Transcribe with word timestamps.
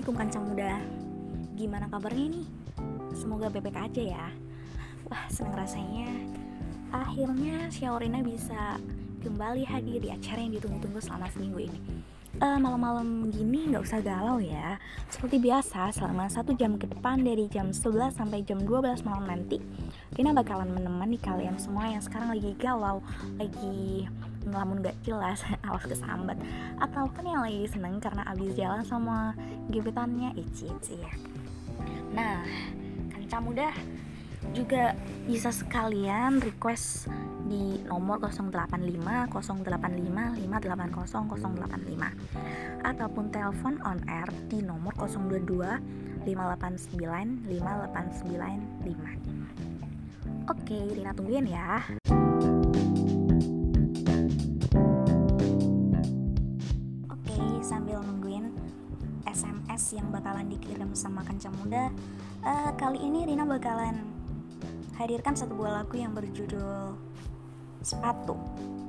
Assalamualaikum 0.00 0.32
kancang 0.32 0.44
muda. 0.48 0.72
Gimana 1.60 1.84
kabarnya 1.92 2.32
nih? 2.32 2.46
Semoga 3.12 3.52
bebek 3.52 3.76
aja 3.76 4.00
ya. 4.16 4.26
Wah 5.12 5.28
seneng 5.28 5.52
rasanya. 5.52 6.08
Akhirnya 6.88 7.68
Syaurina 7.68 8.24
bisa 8.24 8.80
kembali 9.20 9.60
hadir 9.68 10.00
di 10.00 10.08
acara 10.08 10.40
yang 10.40 10.56
ditunggu-tunggu 10.56 11.04
selama 11.04 11.28
seminggu 11.28 11.68
ini. 11.68 11.80
Uh, 12.40 12.56
Malam-malam 12.56 13.28
gini 13.28 13.68
nggak 13.68 13.84
usah 13.84 14.00
galau 14.00 14.40
ya. 14.40 14.80
Seperti 15.12 15.36
biasa 15.36 15.92
selama 15.92 16.32
satu 16.32 16.56
jam 16.56 16.80
ke 16.80 16.88
depan 16.88 17.20
dari 17.20 17.44
jam 17.52 17.68
11 17.68 18.16
sampai 18.16 18.40
jam 18.40 18.64
12 18.64 19.04
malam 19.04 19.28
nanti 19.28 19.60
Rina 20.16 20.32
bakalan 20.32 20.72
menemani 20.72 21.20
kalian 21.20 21.60
semua 21.60 21.92
yang 21.92 22.00
sekarang 22.00 22.32
lagi 22.32 22.56
galau 22.56 23.04
Lagi 23.36 24.08
ngelamun 24.46 24.82
gak 24.84 24.96
jelas 25.04 25.44
awas 25.66 25.84
kesambat. 25.84 26.36
Ataupun 26.80 27.26
yang 27.26 27.42
lagi 27.44 27.66
seneng 27.68 28.00
karena 28.00 28.22
abis 28.28 28.54
jalan 28.56 28.84
sama 28.84 29.34
gebetannya 29.68 30.32
ici 30.36 30.66
ici 30.68 30.96
ya. 31.00 31.12
Nah 32.12 32.44
kanca 33.12 33.38
muda 33.38 33.70
juga 34.56 34.96
bisa 35.28 35.52
sekalian 35.52 36.40
request 36.40 37.12
di 37.46 37.76
nomor 37.86 38.18
085 38.24 39.28
085 39.30 39.36
580 39.36 40.40
085 40.40 42.80
ataupun 42.80 43.28
telepon 43.28 43.76
on 43.84 44.00
air 44.08 44.24
di 44.48 44.64
nomor 44.64 44.96
022 44.96 46.24
589 46.24 47.44
5895 47.46 49.40
Oke, 50.50 50.82
Rina 50.98 51.14
tungguin 51.14 51.46
ya. 51.46 51.78
Bakalan 60.20 60.52
dikirim 60.52 60.92
sama 60.92 61.24
Kancam 61.24 61.56
Muda. 61.64 61.88
Uh, 62.44 62.76
Kali 62.76 63.00
ini 63.00 63.24
Rina 63.24 63.48
bakalan 63.48 64.04
hadirkan 65.00 65.32
satu 65.32 65.56
buah 65.56 65.80
lagu 65.80 65.96
yang 65.96 66.12
berjudul 66.12 66.92
Sepatu 67.80 68.36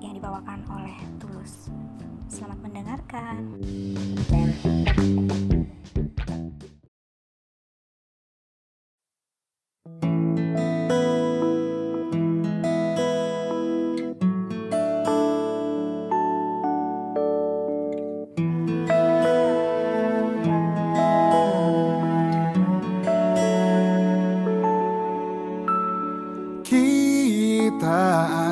yang 0.04 0.12
dibawakan 0.12 0.68
oleh 0.68 1.00
Tulus. 1.24 1.72
Selamat 2.28 2.60
mendengarkan 2.60 3.48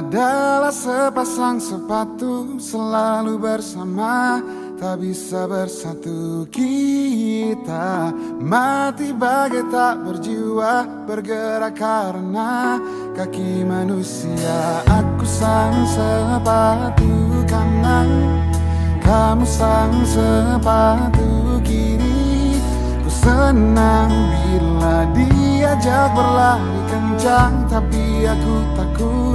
Sepasang 0.09 1.61
sepatu 1.61 2.57
selalu 2.57 3.38
bersama 3.38 4.41
Tak 4.81 5.05
bisa 5.05 5.45
bersatu 5.45 6.49
kita. 6.49 8.09
Mati 8.41 9.13
bagai 9.13 9.69
tak 9.69 10.02
berjiwa 10.02 11.05
Bergerak 11.05 11.77
karena 11.77 12.81
kaki 13.13 13.61
manusia. 13.61 14.81
Aku 14.89 15.30
sang 15.30 15.85
sepatu 15.85 17.45
kanan 17.45 18.09
Kamu 19.05 19.45
sang 19.45 19.93
sepatu 20.09 21.61
kiri. 21.61 22.58
Ku 23.05 23.09
senang 23.14 24.09
bila 24.41 25.05
diajak 25.14 26.17
berlari 26.17 26.77
kencang 26.89 27.53
Tapi 27.70 28.26
aku 28.26 28.55
takut 28.73 29.28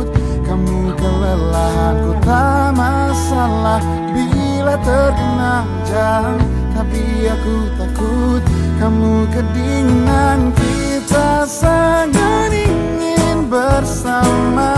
kamu 0.55 0.95
kelelahan 0.95 1.95
ku 1.99 2.13
tak 2.23 2.79
masalah. 2.79 3.83
Bila 4.15 4.79
terkena 4.87 5.67
jam 5.83 6.39
Tapi 6.71 7.27
aku 7.27 7.57
takut. 7.75 8.43
Kamu 8.79 9.27
kedinginan 9.35 10.55
Kita 10.55 11.43
sangat 11.43 12.55
ingin 12.55 13.51
bersama 13.51 14.71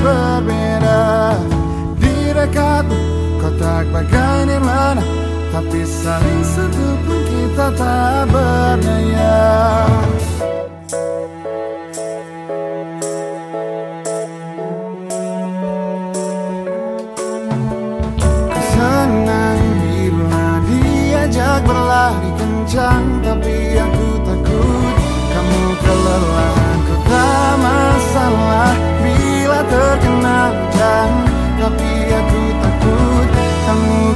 berbeda. 0.00 1.36
Di 1.96 2.30
dekatmu 2.34 2.98
kotak 3.40 3.88
bagai 3.90 4.38
nirwana 4.46 5.02
Tapi 5.54 5.80
saling 5.88 6.44
sentuh 6.44 6.96
pun 7.08 7.20
kita 7.24 7.66
tak 7.74 8.28
berdaya 8.28 9.88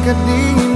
kamu 0.00 0.16
kedinginan 0.16 0.69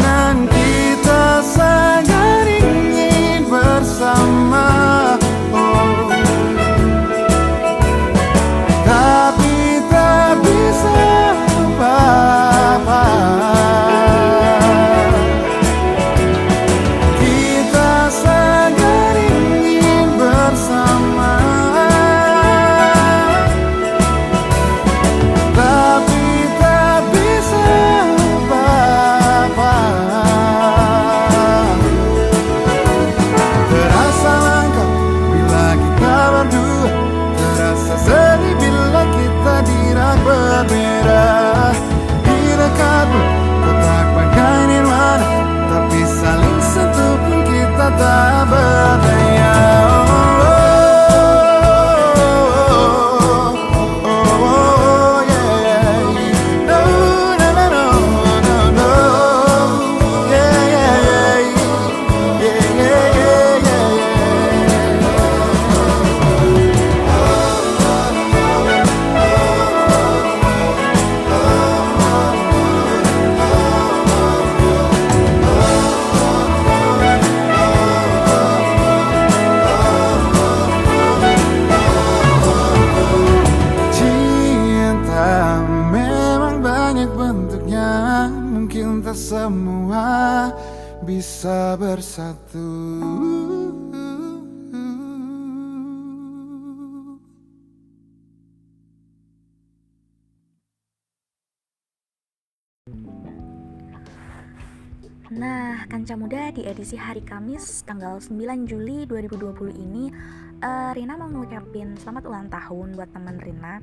Nah, 105.33 105.89
Kanca 105.89 106.21
Muda 106.21 106.53
di 106.53 106.69
edisi 106.69 107.01
hari 107.01 107.25
Kamis 107.25 107.81
tanggal 107.89 108.21
9 108.21 108.69
Juli 108.69 109.09
2020 109.09 109.73
ini 109.73 110.13
uh, 110.61 110.93
Rina 110.93 111.17
mau 111.17 111.33
ngucapin 111.33 111.97
selamat 111.97 112.29
ulang 112.29 112.47
tahun 112.53 112.93
buat 112.93 113.09
teman 113.09 113.41
Rina 113.41 113.81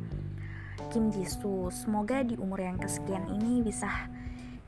Kim 0.94 1.10
Jisoo. 1.10 1.74
Semoga 1.74 2.22
di 2.22 2.38
umur 2.38 2.62
yang 2.62 2.78
kesekian 2.78 3.26
ini 3.26 3.66
bisa 3.66 3.90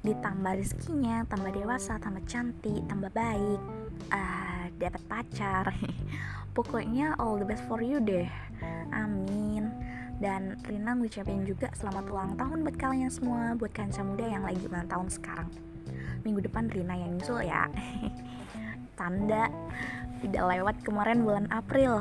ditambah 0.02 0.58
rezekinya, 0.58 1.30
tambah 1.30 1.54
dewasa, 1.54 2.02
tambah 2.02 2.26
cantik, 2.26 2.82
tambah 2.90 3.14
baik, 3.14 3.62
uh, 4.10 4.66
dapat 4.82 5.02
pacar. 5.06 5.66
Pokoknya 6.58 7.14
all 7.22 7.38
the 7.38 7.46
best 7.46 7.62
for 7.70 7.86
you 7.86 8.02
deh. 8.02 8.26
Amin. 8.94 9.73
Dan 10.24 10.56
Rina 10.64 10.96
ngucapin 10.96 11.44
juga 11.44 11.68
selamat 11.76 12.08
ulang 12.08 12.32
tahun 12.40 12.64
buat 12.64 12.80
kalian 12.80 13.12
semua, 13.12 13.60
buat 13.60 13.76
kanca 13.76 14.08
muda 14.08 14.24
yang 14.24 14.48
lagi 14.48 14.64
ulang 14.72 14.88
tahun 14.88 15.12
sekarang. 15.12 15.52
Minggu 16.24 16.48
depan 16.48 16.72
Rina 16.72 16.96
yang 16.96 17.20
nyusul 17.20 17.44
ya. 17.44 17.68
Tanda. 18.98 19.52
Tidak 20.24 20.40
lewat 20.40 20.80
kemarin 20.88 21.28
bulan 21.28 21.52
April. 21.52 22.00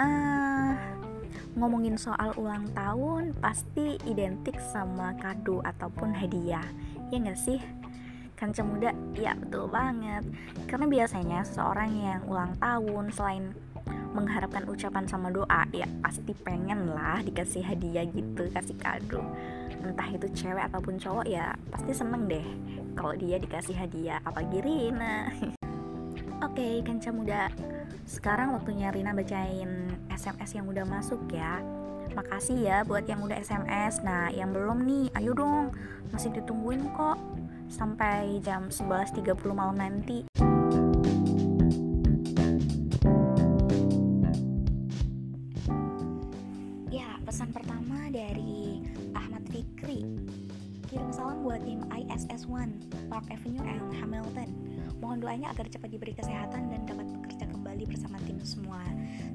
Uh, 0.00 0.72
ngomongin 1.52 2.00
soal 2.00 2.32
ulang 2.40 2.64
tahun 2.72 3.36
pasti 3.44 4.00
identik 4.08 4.56
sama 4.72 5.12
kado 5.20 5.60
ataupun 5.60 6.16
hadiah. 6.16 6.64
Ya 7.12 7.20
nggak 7.20 7.36
sih? 7.36 7.60
Kanca 8.40 8.64
muda 8.64 8.96
ya 9.12 9.36
betul 9.36 9.68
banget. 9.68 10.24
Karena 10.64 10.88
biasanya 10.88 11.44
seseorang 11.44 11.92
yang 11.92 12.24
ulang 12.24 12.56
tahun 12.56 13.12
selain 13.12 13.52
mengharapkan 14.16 14.64
ucapan 14.68 15.04
sama 15.04 15.28
doa 15.28 15.64
ya 15.72 15.84
pasti 16.00 16.32
pengen 16.44 16.92
lah 16.92 17.20
dikasih 17.20 17.60
hadiah 17.64 18.04
gitu 18.08 18.48
kasih 18.52 18.76
kado. 18.80 19.20
Entah 19.78 20.08
itu 20.10 20.26
cewek 20.32 20.64
ataupun 20.72 20.96
cowok 20.96 21.26
ya 21.28 21.52
pasti 21.70 21.92
seneng 21.92 22.26
deh 22.26 22.46
kalau 22.96 23.14
dia 23.14 23.36
dikasih 23.38 23.76
hadiah 23.76 24.18
apalagi 24.24 24.58
Rina. 24.64 25.28
Oke 26.44 26.58
okay, 26.58 26.74
kenca 26.82 27.10
muda. 27.10 27.52
Sekarang 28.08 28.56
waktunya 28.56 28.88
Rina 28.88 29.12
bacain 29.12 29.92
SMS 30.08 30.56
yang 30.56 30.66
udah 30.66 30.84
masuk 30.88 31.20
ya. 31.30 31.60
Makasih 32.16 32.58
ya 32.64 32.76
buat 32.88 33.04
yang 33.04 33.20
udah 33.20 33.38
SMS 33.38 34.00
nah 34.02 34.32
yang 34.32 34.50
belum 34.50 34.82
nih 34.88 35.06
ayo 35.20 35.36
dong. 35.36 35.70
Masih 36.10 36.32
ditungguin 36.32 36.88
kok 36.96 37.20
sampai 37.68 38.40
jam 38.40 38.72
11.30 38.72 39.36
malam 39.52 39.76
nanti 39.76 40.24
Kirim 50.88 51.12
salam 51.12 51.44
buat 51.44 51.60
tim 51.68 51.84
ISS1 51.92 52.72
Park 53.12 53.28
Avenue 53.28 53.60
and 53.60 53.92
Hamilton. 53.92 54.48
Mohon 55.04 55.18
doanya 55.20 55.52
agar 55.52 55.68
cepat 55.68 55.92
diberi 55.92 56.16
kesehatan 56.16 56.72
dan 56.72 56.80
dapat 56.88 57.04
bekerja 57.12 57.44
kembali 57.44 57.84
bersama 57.84 58.16
tim 58.24 58.40
semua. 58.40 58.80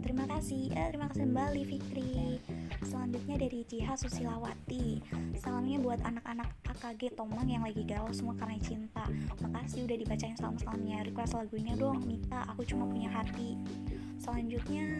Terima 0.01 0.25
kasih, 0.25 0.73
eh, 0.73 0.89
terima 0.89 1.13
kasih 1.13 1.29
kembali 1.29 1.61
Fikri. 1.61 2.41
Selanjutnya 2.81 3.37
dari 3.37 3.69
Jiha 3.69 3.93
Susilawati. 3.93 5.05
Salamnya 5.37 5.77
buat 5.77 6.01
anak-anak 6.01 6.49
AKG 6.73 7.13
Tomang 7.13 7.45
yang 7.45 7.61
lagi 7.61 7.85
galau 7.85 8.09
semua 8.09 8.33
karena 8.33 8.57
cinta. 8.57 9.05
Makasih 9.45 9.85
udah 9.85 9.97
dibacain 10.01 10.33
salam-salamnya. 10.33 11.05
Request 11.05 11.37
lagunya 11.37 11.77
dong, 11.77 12.01
Mita, 12.01 12.49
aku 12.49 12.65
cuma 12.65 12.89
punya 12.89 13.13
hati. 13.13 13.61
Selanjutnya 14.17 14.97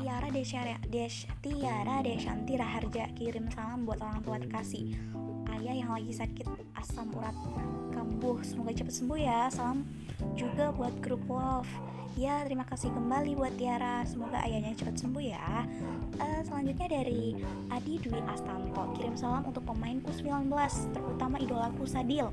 Tiara 0.00 0.32
Desya 0.32 0.80
Des 0.88 1.28
Tiara 1.44 2.00
Desyanti 2.00 2.56
Raharja. 2.56 3.04
Kirim 3.12 3.52
salam 3.52 3.84
buat 3.84 4.00
orang 4.00 4.24
tua 4.24 4.40
terkasih 4.40 4.96
ayah 5.60 5.74
yang 5.74 5.90
lagi 5.92 6.12
sakit 6.12 6.46
asam 6.78 7.10
urat 7.14 7.36
kambuh. 7.94 8.38
Semoga 8.42 8.74
cepat 8.74 8.94
sembuh 8.94 9.18
ya. 9.18 9.46
Salam 9.52 9.86
juga 10.34 10.74
buat 10.74 10.94
grup 11.02 11.22
love 11.30 11.68
ya 12.14 12.46
terima 12.46 12.62
kasih 12.66 12.94
kembali 12.94 13.34
buat 13.34 13.54
Tiara. 13.58 14.06
Semoga 14.06 14.38
ayahnya 14.46 14.74
cepat 14.78 15.02
sembuh 15.02 15.24
ya. 15.24 15.66
Uh, 16.18 16.40
selanjutnya 16.46 16.86
dari 16.86 17.34
Adi 17.70 17.98
Dwi 17.98 18.22
Astanto. 18.30 18.94
Kirim 18.94 19.18
salam 19.18 19.42
untuk 19.50 19.66
pemain 19.66 19.98
U19 20.06 20.50
terutama 20.94 21.36
idolaku 21.42 21.82
Sadil. 21.86 22.30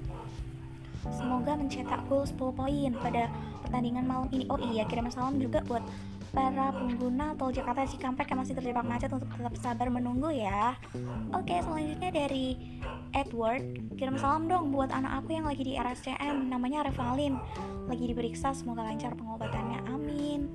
Semoga 1.10 1.58
mencetak 1.58 2.06
gol 2.06 2.30
10 2.30 2.38
poin 2.38 2.92
pada 3.02 3.26
pertandingan 3.66 4.06
malam 4.06 4.30
ini. 4.30 4.46
Oh 4.54 4.62
iya, 4.62 4.86
kirim 4.86 5.10
salam 5.10 5.42
juga 5.42 5.66
buat 5.66 5.82
para 6.32 6.72
pengguna 6.72 7.36
tol 7.36 7.52
Jakarta 7.52 7.84
Cikampek 7.84 8.32
yang 8.32 8.40
masih 8.40 8.56
terjebak 8.56 8.88
macet 8.88 9.12
untuk 9.12 9.28
tetap 9.28 9.52
sabar 9.60 9.92
menunggu 9.92 10.32
ya. 10.32 10.80
Oke, 11.36 11.60
selanjutnya 11.60 12.08
dari 12.08 12.56
Edward, 13.12 13.92
kirim 14.00 14.16
salam 14.16 14.48
dong 14.48 14.72
buat 14.72 14.96
anak 14.96 15.24
aku 15.24 15.36
yang 15.36 15.44
lagi 15.44 15.68
di 15.68 15.74
RSCM, 15.76 16.48
namanya 16.48 16.88
Revalin. 16.88 17.36
Lagi 17.92 18.08
diperiksa, 18.08 18.56
semoga 18.56 18.88
lancar 18.88 19.12
pengobatannya. 19.20 19.84
Amin. 19.92 20.48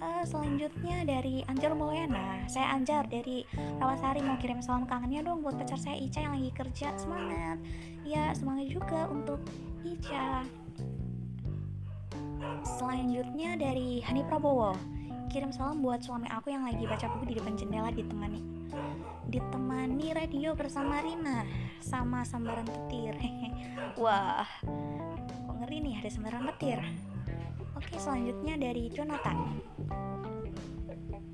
Uh, 0.00 0.24
selanjutnya 0.24 1.04
dari 1.04 1.44
Anjar 1.48 1.76
Mulyana, 1.76 2.44
saya 2.48 2.72
Anjar 2.76 3.08
dari 3.08 3.44
Rawasari 3.80 4.20
mau 4.20 4.36
kirim 4.36 4.60
salam 4.60 4.84
kangennya 4.84 5.24
dong 5.24 5.40
buat 5.44 5.56
pacar 5.56 5.80
saya 5.80 6.00
Ica 6.00 6.24
yang 6.24 6.32
lagi 6.40 6.50
kerja. 6.56 6.96
Semangat. 6.96 7.60
Ya, 8.08 8.32
semangat 8.32 8.72
juga 8.72 9.08
untuk 9.12 9.40
Ica. 9.84 10.44
Selanjutnya 12.64 13.56
dari 13.56 14.00
Hani 14.04 14.24
Prabowo 14.28 14.93
kirim 15.34 15.50
salam 15.50 15.82
buat 15.82 15.98
suami 15.98 16.30
aku 16.30 16.54
yang 16.54 16.62
lagi 16.62 16.86
baca 16.86 17.10
buku 17.10 17.34
di 17.34 17.34
depan 17.34 17.58
jendela 17.58 17.90
ditemani. 17.90 18.38
Ditemani 19.26 20.14
radio 20.14 20.54
bersama 20.54 21.02
Rina 21.02 21.42
sama 21.82 22.22
sambaran 22.22 22.62
petir. 22.62 23.18
Wah 23.98 24.46
kok 25.26 25.54
ngeri 25.58 25.90
nih 25.90 25.94
ada 25.98 26.10
sambaran 26.14 26.46
petir? 26.54 26.78
Oke 27.74 27.98
selanjutnya 27.98 28.54
dari 28.62 28.86
Jonathan 28.94 29.58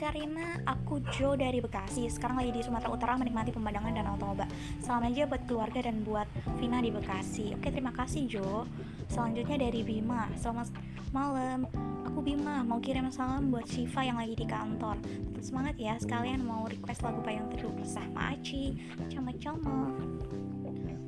Karina, 0.00 0.56
aku 0.64 1.04
Jo 1.12 1.36
dari 1.36 1.60
Bekasi. 1.60 2.08
Sekarang 2.08 2.40
lagi 2.40 2.56
di 2.56 2.64
Sumatera 2.64 2.88
Utara 2.88 3.20
menikmati 3.20 3.52
pemandangan 3.52 3.92
Danau 3.92 4.16
Toba. 4.16 4.48
Salam 4.80 5.04
aja 5.04 5.28
buat 5.28 5.44
keluarga 5.44 5.84
dan 5.84 6.00
buat 6.00 6.24
Vina 6.56 6.80
di 6.80 6.88
Bekasi. 6.88 7.52
Oke, 7.52 7.68
terima 7.68 7.92
kasih 7.92 8.24
Jo. 8.24 8.64
Selanjutnya 9.12 9.60
dari 9.60 9.84
Bima. 9.84 10.24
Selamat 10.40 10.72
malam. 11.12 11.68
Aku 12.08 12.24
Bima, 12.24 12.64
mau 12.64 12.80
kirim 12.80 13.12
salam 13.12 13.52
buat 13.52 13.68
Shiva 13.68 14.00
yang 14.00 14.16
lagi 14.16 14.40
di 14.40 14.48
kantor. 14.48 14.96
Tetap 15.04 15.44
semangat 15.44 15.76
ya, 15.76 16.00
sekalian 16.00 16.48
mau 16.48 16.64
request 16.64 17.04
lagu 17.04 17.20
Payung 17.20 17.52
Teduh 17.52 17.68
bersama 17.76 18.32
Aci. 18.32 18.80
Cama-cama. 19.12 20.00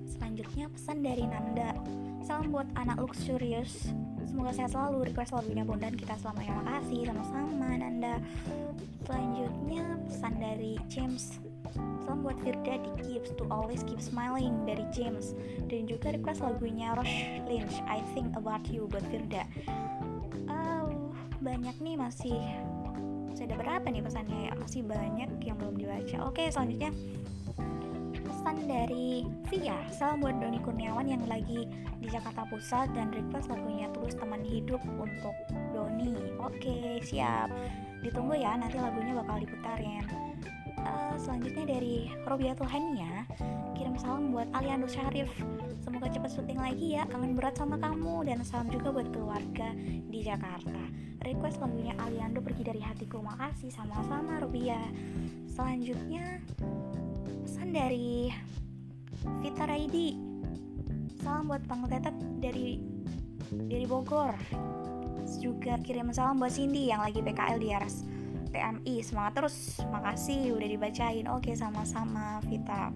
Selanjutnya 0.04 0.68
pesan 0.68 1.00
dari 1.00 1.25
Nanda. 1.25 1.72
Salam 2.28 2.52
buat 2.52 2.68
anak 2.78 3.02
luxurious 3.02 3.90
Semoga 4.32 4.54
sehat 4.54 4.72
selalu 4.72 5.12
request 5.12 5.34
lagunya 5.34 5.61
Bondan 5.61 5.92
kita 5.92 6.14
selamanya 6.16 6.62
makasih 6.62 7.04
sama-sama 7.11 7.68
Nanda 7.75 8.22
selanjutnya 9.06 9.99
pesan 10.06 10.35
dari 10.38 10.75
James. 10.87 11.38
Salam 12.04 12.21
buat 12.21 12.37
Firda 12.44 12.76
di 12.82 12.90
Gibbs 13.00 13.32
to 13.40 13.49
always 13.49 13.80
keep 13.87 14.02
smiling 14.02 14.68
dari 14.68 14.85
James. 14.92 15.32
Dan 15.66 15.88
juga 15.88 16.12
request 16.12 16.44
lagunya 16.44 16.92
Rush 16.99 17.42
Lynch 17.49 17.80
I 17.88 18.04
think 18.12 18.37
about 18.37 18.66
you 18.68 18.85
buat 18.92 19.06
Firda 19.09 19.49
uh, 20.50 20.88
banyak 21.42 21.76
nih 21.82 21.97
masih 21.99 22.38
masih 23.32 23.49
ada 23.49 23.56
berapa 23.59 23.87
nih 23.88 24.02
pesannya 24.04 24.38
ya? 24.49 24.52
Masih 24.61 24.80
banyak 24.85 25.30
yang 25.42 25.56
belum 25.56 25.75
dibaca. 25.80 26.16
Oke 26.28 26.52
selanjutnya. 26.52 26.92
Pesan 28.12 28.68
dari 28.68 29.25
Via. 29.49 29.78
Salam 29.88 30.21
buat 30.21 30.37
Doni 30.37 30.61
Kurniawan 30.61 31.09
yang 31.09 31.25
lagi 31.25 31.64
di 32.02 32.06
Jakarta 32.11 32.44
Pusat 32.50 32.92
dan 32.92 33.09
request 33.14 33.49
lagunya 33.49 33.88
Tulus 33.97 34.18
Teman 34.18 34.44
Hidup 34.44 34.82
untuk 35.00 35.35
Doni. 35.73 36.12
Oke 36.42 37.00
siap 37.00 37.49
ditunggu 38.02 38.35
ya 38.35 38.59
nanti 38.59 38.76
lagunya 38.76 39.14
bakal 39.14 39.38
diputarin 39.38 40.04
uh, 40.82 41.14
selanjutnya 41.16 41.64
dari 41.78 42.11
Robiatul 42.26 42.66
Hania 42.66 43.26
kirim 43.82 43.99
salam 43.99 44.30
buat 44.30 44.47
Aliando 44.54 44.87
Syarif. 44.87 45.26
Semoga 45.82 46.06
cepat 46.06 46.30
syuting 46.30 46.54
lagi 46.54 46.94
ya. 46.94 47.02
Kangen 47.11 47.35
berat 47.35 47.59
sama 47.59 47.75
kamu. 47.82 48.23
Dan 48.23 48.47
salam 48.47 48.71
juga 48.71 48.94
buat 48.94 49.11
keluarga 49.11 49.75
di 49.82 50.23
Jakarta. 50.23 50.87
Request 51.26 51.59
lagunya 51.59 51.90
Aliando 51.99 52.38
pergi 52.38 52.62
dari 52.62 52.78
hatiku. 52.78 53.18
Makasih. 53.18 53.75
Sama-sama 53.75 54.38
Rubia 54.38 54.78
selanjutnya 55.50 56.38
pesan 57.42 57.75
dari 57.75 58.30
Vita 59.42 59.66
Raidi. 59.66 60.14
Salam 61.18 61.50
buat 61.50 61.66
Bang 61.66 61.82
Tetep 61.90 62.14
dari 62.38 62.78
dari 63.50 63.85
Bogor 63.85 64.38
juga 65.38 65.78
kirim 65.80 66.10
salam 66.12 66.36
buat 66.36 66.52
Cindy 66.52 66.90
yang 66.90 67.00
lagi 67.00 67.22
PKL 67.22 67.58
di 67.62 67.68
RS 67.72 67.96
PMI 68.52 69.00
semangat 69.00 69.32
terus. 69.40 69.80
Makasih 69.88 70.52
udah 70.52 70.68
dibacain. 70.68 71.24
Oke 71.32 71.56
sama-sama 71.56 72.44
Vita 72.44 72.92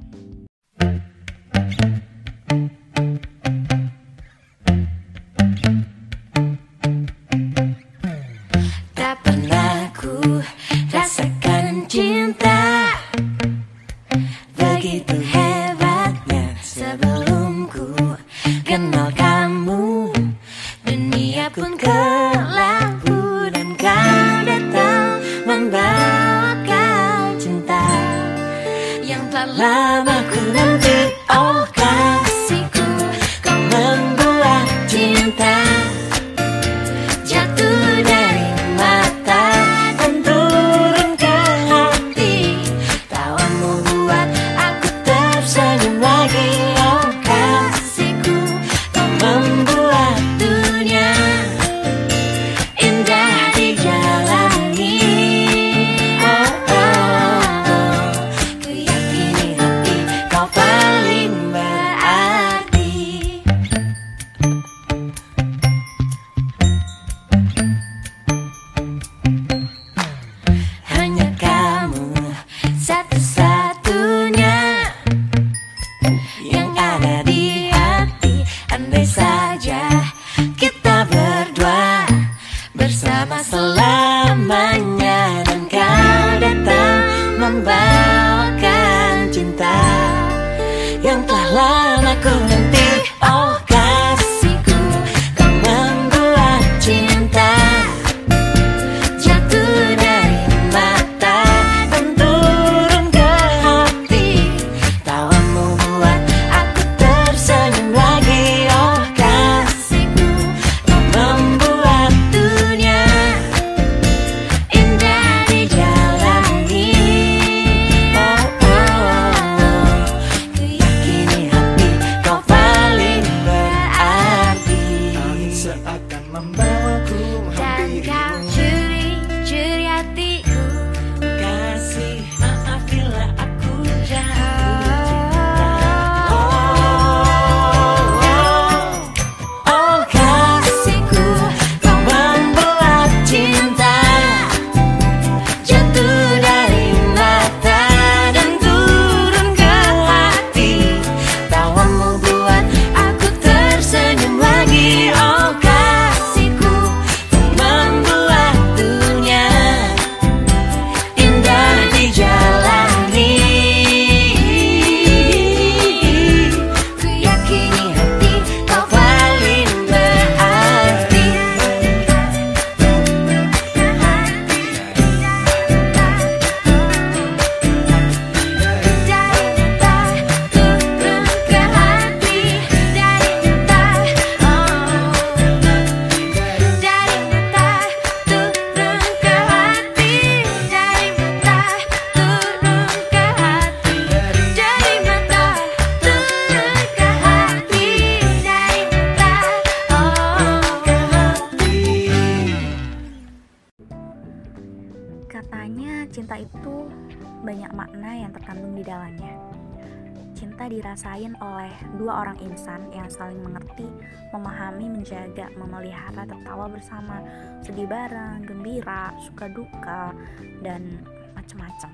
suka 219.36 219.52
duka, 219.52 220.16
dan 220.64 221.04
macam-macam. 221.36 221.92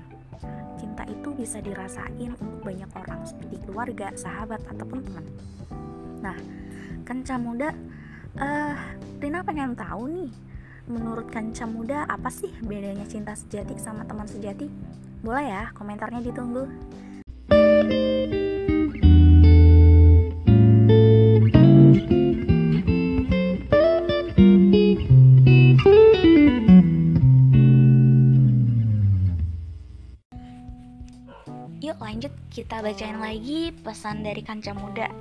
Cinta 0.79 1.03
itu 1.11 1.35
bisa 1.35 1.59
dirasain 1.59 2.31
untuk 2.39 2.63
banyak 2.63 2.87
orang 2.95 3.19
seperti 3.27 3.59
keluarga, 3.67 4.15
sahabat, 4.15 4.63
ataupun 4.71 5.03
teman. 5.03 5.27
Nah, 6.23 6.39
kanca 7.03 7.35
muda, 7.35 7.75
eh, 8.39 8.75
Rina 9.19 9.43
pengen 9.43 9.75
tahu 9.75 10.07
nih, 10.07 10.31
menurut 10.87 11.27
kanca 11.27 11.67
muda 11.67 12.07
apa 12.07 12.31
sih 12.31 12.55
bedanya 12.63 13.03
cinta 13.11 13.35
sejati 13.35 13.75
sama 13.75 14.07
teman 14.07 14.23
sejati? 14.23 14.71
Boleh 15.19 15.43
ya, 15.43 15.63
komentarnya 15.75 16.23
ditunggu. 16.23 16.63
Yuk 17.51 18.42
kita 32.63 32.79
bacain 32.79 33.19
lagi 33.19 33.75
pesan 33.75 34.23
dari 34.23 34.39
kanca 34.39 34.71
muda. 34.71 35.11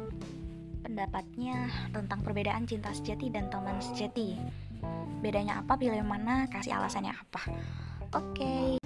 Pendapatnya 0.87 1.67
tentang 1.91 2.23
perbedaan 2.23 2.71
cinta 2.71 2.95
sejati 2.95 3.35
dan 3.35 3.51
teman 3.51 3.83
sejati. 3.83 4.39
Bedanya 5.19 5.59
apa, 5.59 5.75
pilih 5.75 6.07
mana, 6.07 6.47
kasih 6.47 6.79
alasannya 6.79 7.11
apa? 7.11 7.43
Oke. 8.15 8.79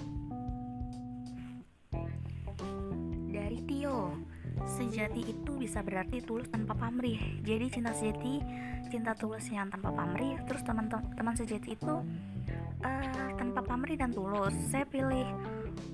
Dari 3.29 3.61
Tio 3.69 4.17
Sejati 4.65 5.37
itu 5.37 5.53
bisa 5.61 5.85
berarti 5.85 6.25
tulus 6.25 6.49
tanpa 6.49 6.73
pamrih. 6.73 7.21
Jadi 7.45 7.69
cinta 7.69 7.93
sejati, 7.93 8.41
cinta 8.89 9.13
tulus 9.13 9.53
yang 9.53 9.69
tanpa 9.69 9.93
pamrih. 9.93 10.41
Terus 10.49 10.65
teman-teman 10.65 11.37
sejati 11.37 11.77
itu 11.77 11.95
eh, 12.81 13.31
tanpa 13.37 13.61
pamrih 13.61 14.01
dan 14.01 14.17
tulus. 14.17 14.57
Saya 14.73 14.89
pilih 14.89 15.29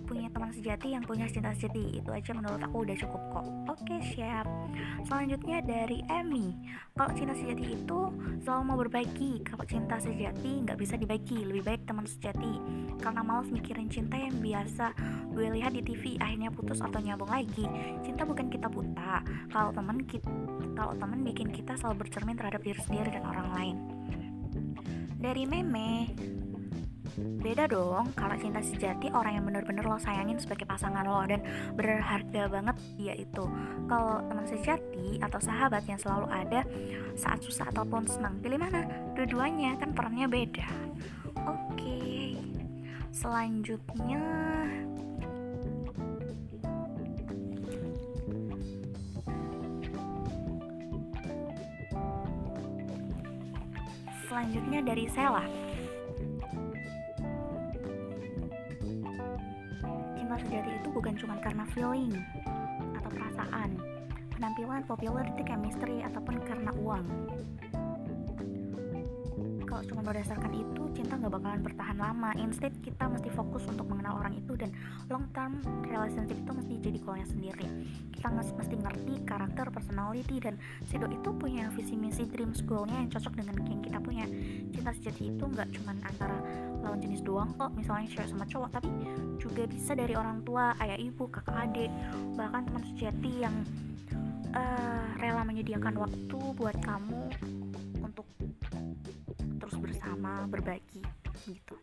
punya 0.04 0.28
teman 0.28 0.52
sejati 0.52 0.92
yang 0.92 1.04
punya 1.06 1.24
cinta 1.30 1.54
sejati. 1.56 2.02
Itu 2.02 2.12
aja 2.12 2.36
menurut 2.36 2.60
aku 2.60 2.84
udah 2.84 2.96
cukup 3.00 3.22
kok. 3.32 3.46
Oke 3.72 3.96
siap. 4.12 4.44
Selanjutnya 5.08 5.64
dari 5.64 6.04
Emmy. 6.10 6.52
Kalau 6.92 7.10
cinta 7.16 7.32
sejati 7.32 7.64
itu 7.72 8.00
selalu 8.44 8.62
mau 8.66 8.76
berbagi. 8.76 9.40
Kalau 9.46 9.64
cinta 9.64 9.96
sejati 9.96 10.68
nggak 10.68 10.76
bisa 10.76 10.94
dibagi. 11.00 11.48
Lebih 11.48 11.62
baik 11.64 11.82
teman 11.88 12.04
sejati. 12.04 12.60
Karena 13.00 13.24
malas 13.24 13.48
mikirin 13.48 13.88
cinta 13.88 14.20
yang 14.20 14.36
biasa. 14.38 14.92
Gue 15.32 15.48
lihat 15.48 15.72
di 15.72 15.80
TV 15.80 16.20
akhirnya 16.20 16.52
putus 16.52 16.84
atau 16.84 17.00
nyambung 17.00 17.32
lagi. 17.32 17.64
Cinta 18.04 18.28
bukan 18.28 18.52
kita 18.52 18.68
buta. 18.68 19.24
Kalau 19.48 19.70
teman 19.72 20.04
kita 20.04 20.28
kalau 20.72 20.96
teman 20.96 21.20
bikin 21.22 21.52
kita 21.52 21.76
selalu 21.76 22.06
bercermin 22.06 22.36
terhadap 22.36 22.60
diri 22.64 22.80
sendiri 22.80 23.08
dan 23.12 23.24
orang 23.28 23.48
lain. 23.56 23.76
Dari 25.22 25.46
meme 25.46 26.10
beda 27.19 27.69
dong 27.69 28.09
kalau 28.16 28.37
cinta 28.40 28.64
sejati 28.64 29.12
orang 29.12 29.37
yang 29.37 29.45
bener-bener 29.45 29.85
lo 29.85 30.00
sayangin 30.00 30.40
sebagai 30.40 30.64
pasangan 30.64 31.04
lo 31.04 31.21
dan 31.28 31.45
berharga 31.76 32.49
banget 32.49 32.76
dia 32.97 33.14
itu. 33.16 33.45
Kalau 33.90 34.25
teman 34.25 34.47
sejati 34.49 35.21
atau 35.21 35.40
sahabat 35.40 35.85
yang 35.85 36.00
selalu 36.00 36.26
ada 36.33 36.64
saat 37.12 37.45
susah 37.45 37.69
ataupun 37.69 38.09
senang 38.09 38.40
pilih 38.40 38.57
mana? 38.57 38.88
Dua-duanya 39.12 39.76
kan 39.76 39.92
perannya 39.92 40.28
beda. 40.28 40.69
Oke 41.45 42.37
selanjutnya. 43.12 44.23
Selanjutnya 54.33 54.81
dari 54.81 55.04
Sela 55.12 55.45
cuma 61.23 61.38
karena 61.38 61.62
feeling 61.71 62.11
atau 62.99 63.11
perasaan. 63.14 63.79
Penampilan, 64.35 64.83
popularity, 64.91 65.47
chemistry, 65.47 66.02
ataupun 66.02 66.43
karena 66.43 66.75
uang 66.83 67.07
cuma 69.88 70.02
berdasarkan 70.04 70.52
itu 70.54 70.82
cinta 70.94 71.18
nggak 71.18 71.32
bakalan 71.32 71.60
bertahan 71.62 71.98
lama. 71.98 72.30
Instead 72.38 72.74
kita 72.82 73.08
mesti 73.08 73.28
fokus 73.32 73.64
untuk 73.66 73.86
mengenal 73.88 74.20
orang 74.20 74.38
itu 74.38 74.54
dan 74.54 74.70
long 75.08 75.26
term 75.32 75.62
relationship 75.86 76.36
itu 76.38 76.50
mesti 76.52 76.72
jadi 76.82 76.98
goalnya 77.02 77.28
sendiri. 77.28 77.66
Kita 78.12 78.28
mesti 78.32 78.74
ngerti 78.78 79.14
karakter 79.26 79.66
personality 79.72 80.36
dan 80.38 80.54
si 80.86 80.98
doi 80.98 81.14
itu 81.14 81.30
punya 81.34 81.68
visi 81.74 81.94
misi 81.98 82.28
dreams 82.28 82.62
goalnya 82.66 83.02
yang 83.02 83.10
cocok 83.10 83.32
dengan 83.38 83.54
yang 83.66 83.82
kita 83.82 83.98
punya. 83.98 84.24
Cinta 84.72 84.90
sejati 84.94 85.32
itu 85.32 85.44
nggak 85.44 85.68
cuma 85.74 85.92
antara 86.02 86.38
lawan 86.82 86.98
jenis 86.98 87.22
doang 87.22 87.54
kok 87.54 87.70
misalnya 87.78 88.10
cewek 88.10 88.28
sama 88.28 88.44
cowok 88.44 88.70
tapi 88.74 88.90
juga 89.38 89.62
bisa 89.70 89.94
dari 89.94 90.18
orang 90.18 90.42
tua 90.42 90.74
ayah 90.82 90.98
ibu 90.98 91.30
kakak 91.30 91.70
adik 91.70 91.90
bahkan 92.34 92.66
teman 92.66 92.82
sejati 92.94 93.30
yang 93.38 93.54
eh, 94.52 95.06
rela 95.22 95.46
menyediakan 95.46 95.94
waktu 95.94 96.38
buat 96.58 96.76
kamu 96.82 97.30
sama 100.42 100.58
berbagi 100.58 100.99
gitu. 101.46 101.78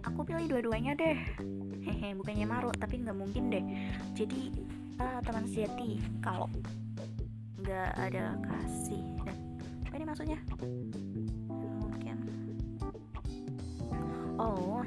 Aku 0.00 0.24
pilih 0.24 0.48
dua-duanya 0.48 0.96
deh. 0.96 1.20
Hehe 1.84 2.16
bukannya 2.16 2.48
marut 2.48 2.72
tapi 2.80 3.04
nggak 3.04 3.20
mungkin 3.20 3.52
deh. 3.52 3.60
Jadi 4.16 4.56
eh, 4.96 5.20
teman 5.28 5.44
sejati 5.44 6.00
kalau 6.24 6.48
nggak 7.60 7.90
ada 8.00 8.40
kasih 8.48 9.04
dan 9.28 9.36
apa 9.84 9.94
ini 10.00 10.04
maksudnya? 10.08 10.38
Mungkin. 11.84 12.16
Oh 14.40 14.80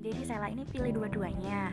jadi 0.00 0.24
Sela 0.24 0.48
ini 0.48 0.64
pilih 0.72 1.04
dua-duanya 1.04 1.68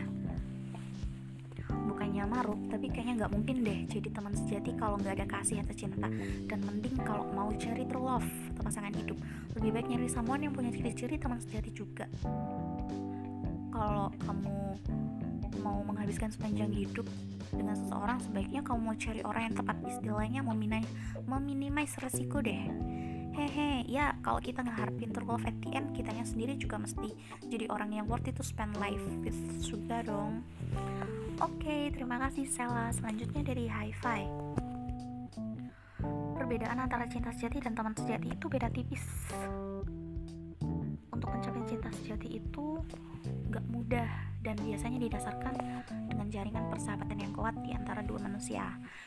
bukannya 2.19 2.35
maruk 2.35 2.59
tapi 2.67 2.85
kayaknya 2.91 3.13
nggak 3.23 3.31
mungkin 3.31 3.55
deh 3.63 3.79
jadi 3.87 4.09
teman 4.11 4.35
sejati 4.35 4.75
kalau 4.75 4.99
nggak 4.99 5.23
ada 5.23 5.27
kasih 5.39 5.63
atau 5.63 5.71
cinta. 5.71 6.11
Dan 6.51 6.59
mending 6.67 6.99
kalau 7.07 7.23
mau 7.31 7.47
cari 7.55 7.87
true 7.87 8.03
love 8.03 8.27
atau 8.51 8.61
pasangan 8.67 8.91
hidup. 8.91 9.15
Lebih 9.55 9.69
baik 9.71 9.87
nyari 9.87 10.11
someone 10.11 10.43
yang 10.43 10.51
punya 10.51 10.67
ciri-ciri 10.67 11.15
teman 11.15 11.39
sejati 11.39 11.71
juga. 11.71 12.11
Kalau 13.71 14.11
kamu 14.27 14.51
mau 15.63 15.79
menghabiskan 15.87 16.27
sepanjang 16.27 16.75
hidup 16.75 17.07
dengan 17.55 17.79
seseorang 17.79 18.19
sebaiknya 18.19 18.67
kamu 18.67 18.79
mau 18.83 18.95
cari 18.99 19.23
orang 19.23 19.43
yang 19.47 19.55
tepat. 19.55 19.77
Istilahnya 19.87 20.43
meminai 20.43 20.83
meminimais 21.23 21.95
resiko 22.03 22.43
deh 22.43 22.67
hehe 23.39 23.87
ya 23.87 24.19
kalau 24.19 24.43
kita 24.43 24.59
ngeharapin 24.59 25.15
true 25.15 25.23
love 25.23 25.47
at 25.47 25.55
the 25.63 25.71
end 25.71 25.95
kitanya 25.95 26.27
sendiri 26.27 26.59
juga 26.59 26.75
mesti 26.75 27.15
jadi 27.47 27.71
orang 27.71 27.95
yang 27.95 28.05
worth 28.11 28.27
it 28.27 28.35
to 28.35 28.43
spend 28.43 28.75
life 28.75 29.01
with 29.23 29.39
juga 29.63 30.03
dong 30.03 30.43
Oke, 31.39 31.87
terima 31.95 32.19
kasih 32.19 32.43
Sela. 32.51 32.91
Selanjutnya 32.91 33.39
dari 33.47 33.71
Hi-Fi. 33.71 34.21
Perbedaan 36.35 36.83
antara 36.83 37.07
cinta 37.07 37.31
sejati 37.31 37.63
dan 37.63 37.79
teman 37.79 37.95
sejati 37.95 38.35
itu 38.35 38.51
beda 38.51 38.67
tipis. 38.67 38.99
Untuk 41.15 41.31
mencapai 41.31 41.63
cinta 41.63 41.87
sejati 41.95 42.43
itu 42.43 42.83
gak 43.55 43.63
mudah 43.71 44.28
dan 44.39 44.55
biasanya 44.59 44.99
didasarkan 45.03 45.55
dengan 46.07 46.27
jaringan 46.31 46.65
persahabatan 46.71 47.17
yang 47.19 47.33
kuat 47.35 47.55
di 47.59 47.75
antara 47.75 47.99
dua 48.03 48.23
manusia. 48.23 48.63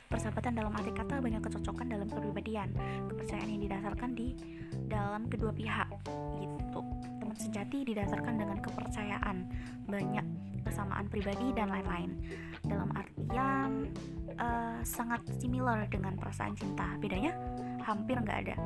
Persahabatan 0.08 0.60
dalam 0.60 0.72
arti 0.76 0.92
kata 0.92 1.24
banyak 1.24 1.40
kecocokan 1.40 1.88
dalam 1.88 2.08
kepribadian, 2.08 2.68
kepercayaan 3.08 3.48
yang 3.48 3.62
didasarkan 3.64 4.10
di 4.12 4.28
dalam 4.88 5.28
kedua 5.32 5.52
pihak 5.52 5.88
gitu. 6.40 6.80
Teman 7.20 7.36
sejati 7.36 7.78
didasarkan 7.88 8.34
dengan 8.36 8.58
kepercayaan, 8.60 9.36
banyak 9.88 10.26
kesamaan 10.68 11.06
pribadi 11.08 11.52
dan 11.56 11.72
lain-lain. 11.72 12.10
Dalam 12.62 12.92
artian 12.92 13.88
eh, 14.36 14.78
sangat 14.84 15.24
similar 15.40 15.88
dengan 15.88 16.14
perasaan 16.20 16.54
cinta. 16.54 16.96
Bedanya 17.00 17.32
hampir 17.82 18.16
nggak 18.16 18.38
ada. 18.48 18.56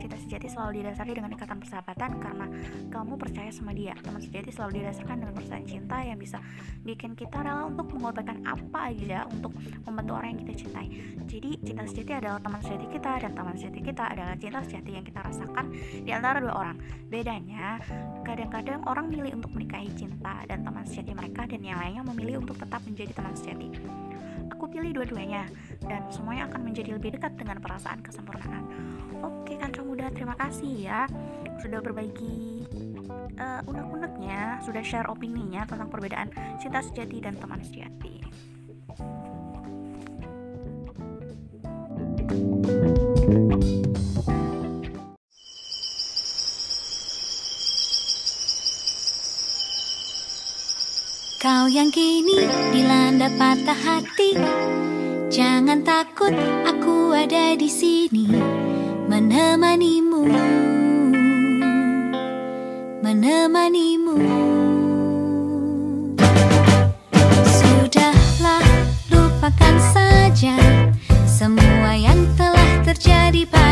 Cinta 0.00 0.16
sejati 0.16 0.48
selalu 0.48 0.80
didasari 0.80 1.12
dengan 1.12 1.30
ikatan 1.36 1.60
persahabatan 1.60 2.10
karena 2.24 2.46
kamu 2.88 3.20
percaya 3.20 3.52
sama 3.52 3.76
dia. 3.76 3.92
Teman 4.00 4.22
sejati 4.24 4.48
selalu 4.48 4.80
didasarkan 4.80 5.16
dengan 5.20 5.34
perasaan 5.36 5.64
cinta 5.68 5.96
yang 6.00 6.16
bisa 6.16 6.40
bikin 6.80 7.12
kita 7.12 7.44
rela 7.44 7.68
untuk 7.68 7.92
mengorbankan 7.92 8.40
apa 8.48 8.88
aja 8.88 9.28
untuk 9.28 9.52
membantu 9.84 10.12
orang 10.16 10.28
yang 10.32 10.40
kita 10.48 10.54
cintai. 10.64 10.88
Jadi 11.28 11.50
cinta 11.60 11.84
sejati 11.84 12.12
adalah 12.16 12.40
teman 12.40 12.60
sejati 12.64 12.86
kita 12.88 13.12
dan 13.20 13.30
teman 13.36 13.54
sejati 13.60 13.80
kita 13.84 14.04
adalah 14.08 14.34
cinta 14.40 14.60
sejati 14.64 14.90
yang 14.96 15.04
kita 15.04 15.20
rasakan 15.20 15.64
di 16.00 16.10
antara 16.16 16.40
dua 16.40 16.54
orang. 16.56 16.76
Bedanya, 17.12 17.76
kadang-kadang 18.24 18.80
orang 18.88 19.12
milih 19.12 19.36
untuk 19.36 19.52
menikahi 19.52 19.92
cinta 19.92 20.48
dan 20.48 20.64
teman 20.64 20.88
sejati 20.88 21.12
mereka 21.12 21.44
dan 21.44 21.60
yang 21.60 21.76
lainnya 21.76 22.02
memilih 22.08 22.40
untuk 22.40 22.56
tetap 22.56 22.80
menjadi 22.88 23.12
teman 23.12 23.36
sejati. 23.36 23.68
Aku 24.60 24.68
pilih 24.68 24.92
dua-duanya 24.92 25.48
dan 25.88 26.04
semuanya 26.12 26.44
akan 26.52 26.68
menjadi 26.68 26.92
lebih 26.92 27.16
dekat 27.16 27.32
dengan 27.32 27.64
perasaan 27.64 28.04
kesempurnaan. 28.04 28.68
Oke 29.24 29.56
kanca 29.56 29.80
muda, 29.80 30.12
terima 30.12 30.36
kasih 30.36 30.84
ya 30.84 31.08
sudah 31.64 31.80
berbagi 31.80 32.68
eh, 33.40 33.60
unek-uneknya, 33.64 34.60
sudah 34.60 34.84
share 34.84 35.08
opininya 35.08 35.64
tentang 35.64 35.88
perbedaan 35.88 36.28
cinta 36.60 36.84
sejati 36.84 37.24
dan 37.24 37.40
teman 37.40 37.64
sejati. 37.64 38.20
Kau 51.40 51.72
yang 51.72 51.88
kini 51.88 52.44
dilanda 52.68 53.32
patah 53.40 53.72
hati, 53.72 54.36
jangan 55.32 55.80
takut, 55.80 56.36
aku 56.68 57.16
ada 57.16 57.56
di 57.56 57.64
sini. 57.64 58.28
Menemanimu, 59.08 60.20
menemanimu. 63.00 64.20
Sudahlah, 67.48 68.60
lupakan 69.08 69.76
saja 69.96 70.60
semua 71.24 71.96
yang 71.96 72.20
telah 72.36 72.84
terjadi 72.84 73.48
pada 73.48 73.69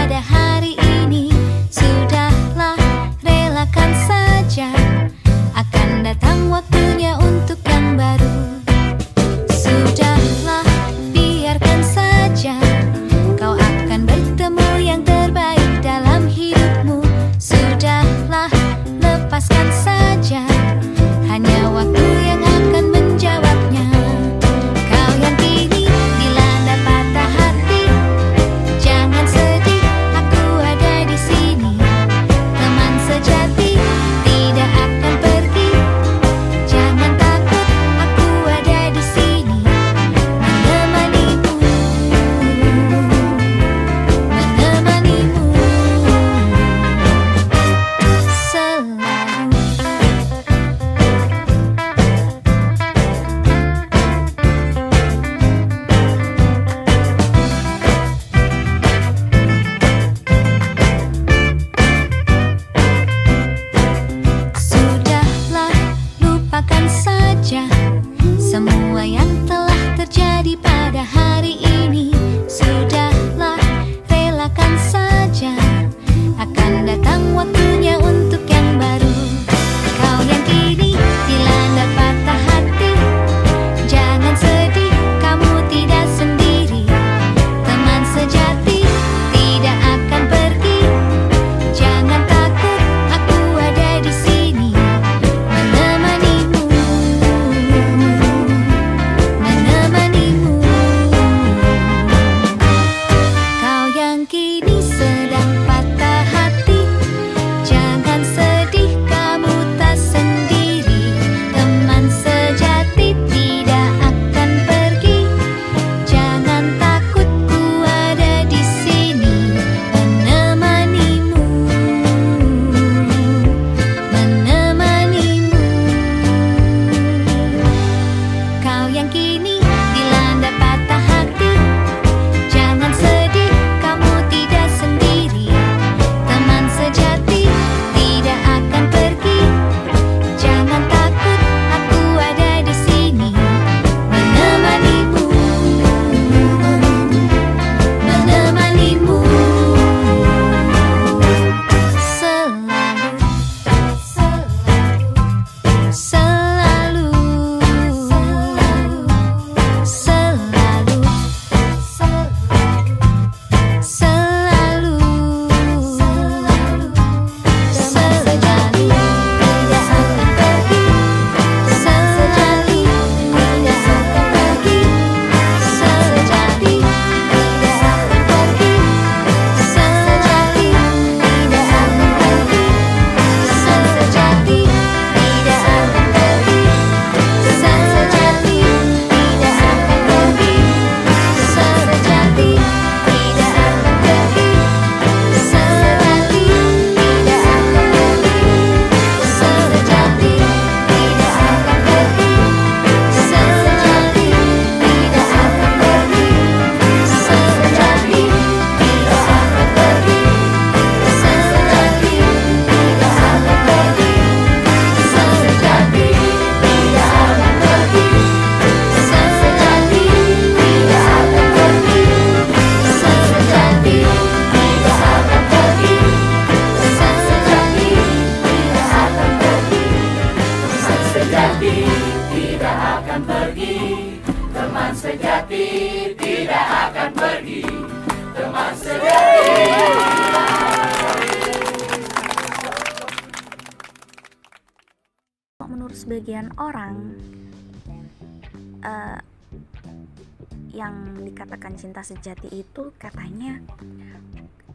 cinta 251.99 252.15
sejati 252.15 252.63
itu 252.63 252.95
katanya 252.95 253.59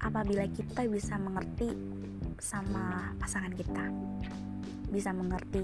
apabila 0.04 0.44
kita 0.52 0.84
bisa 0.92 1.16
mengerti 1.16 1.72
sama 2.36 3.16
pasangan 3.16 3.56
kita. 3.56 3.88
Bisa 4.92 5.16
mengerti 5.16 5.64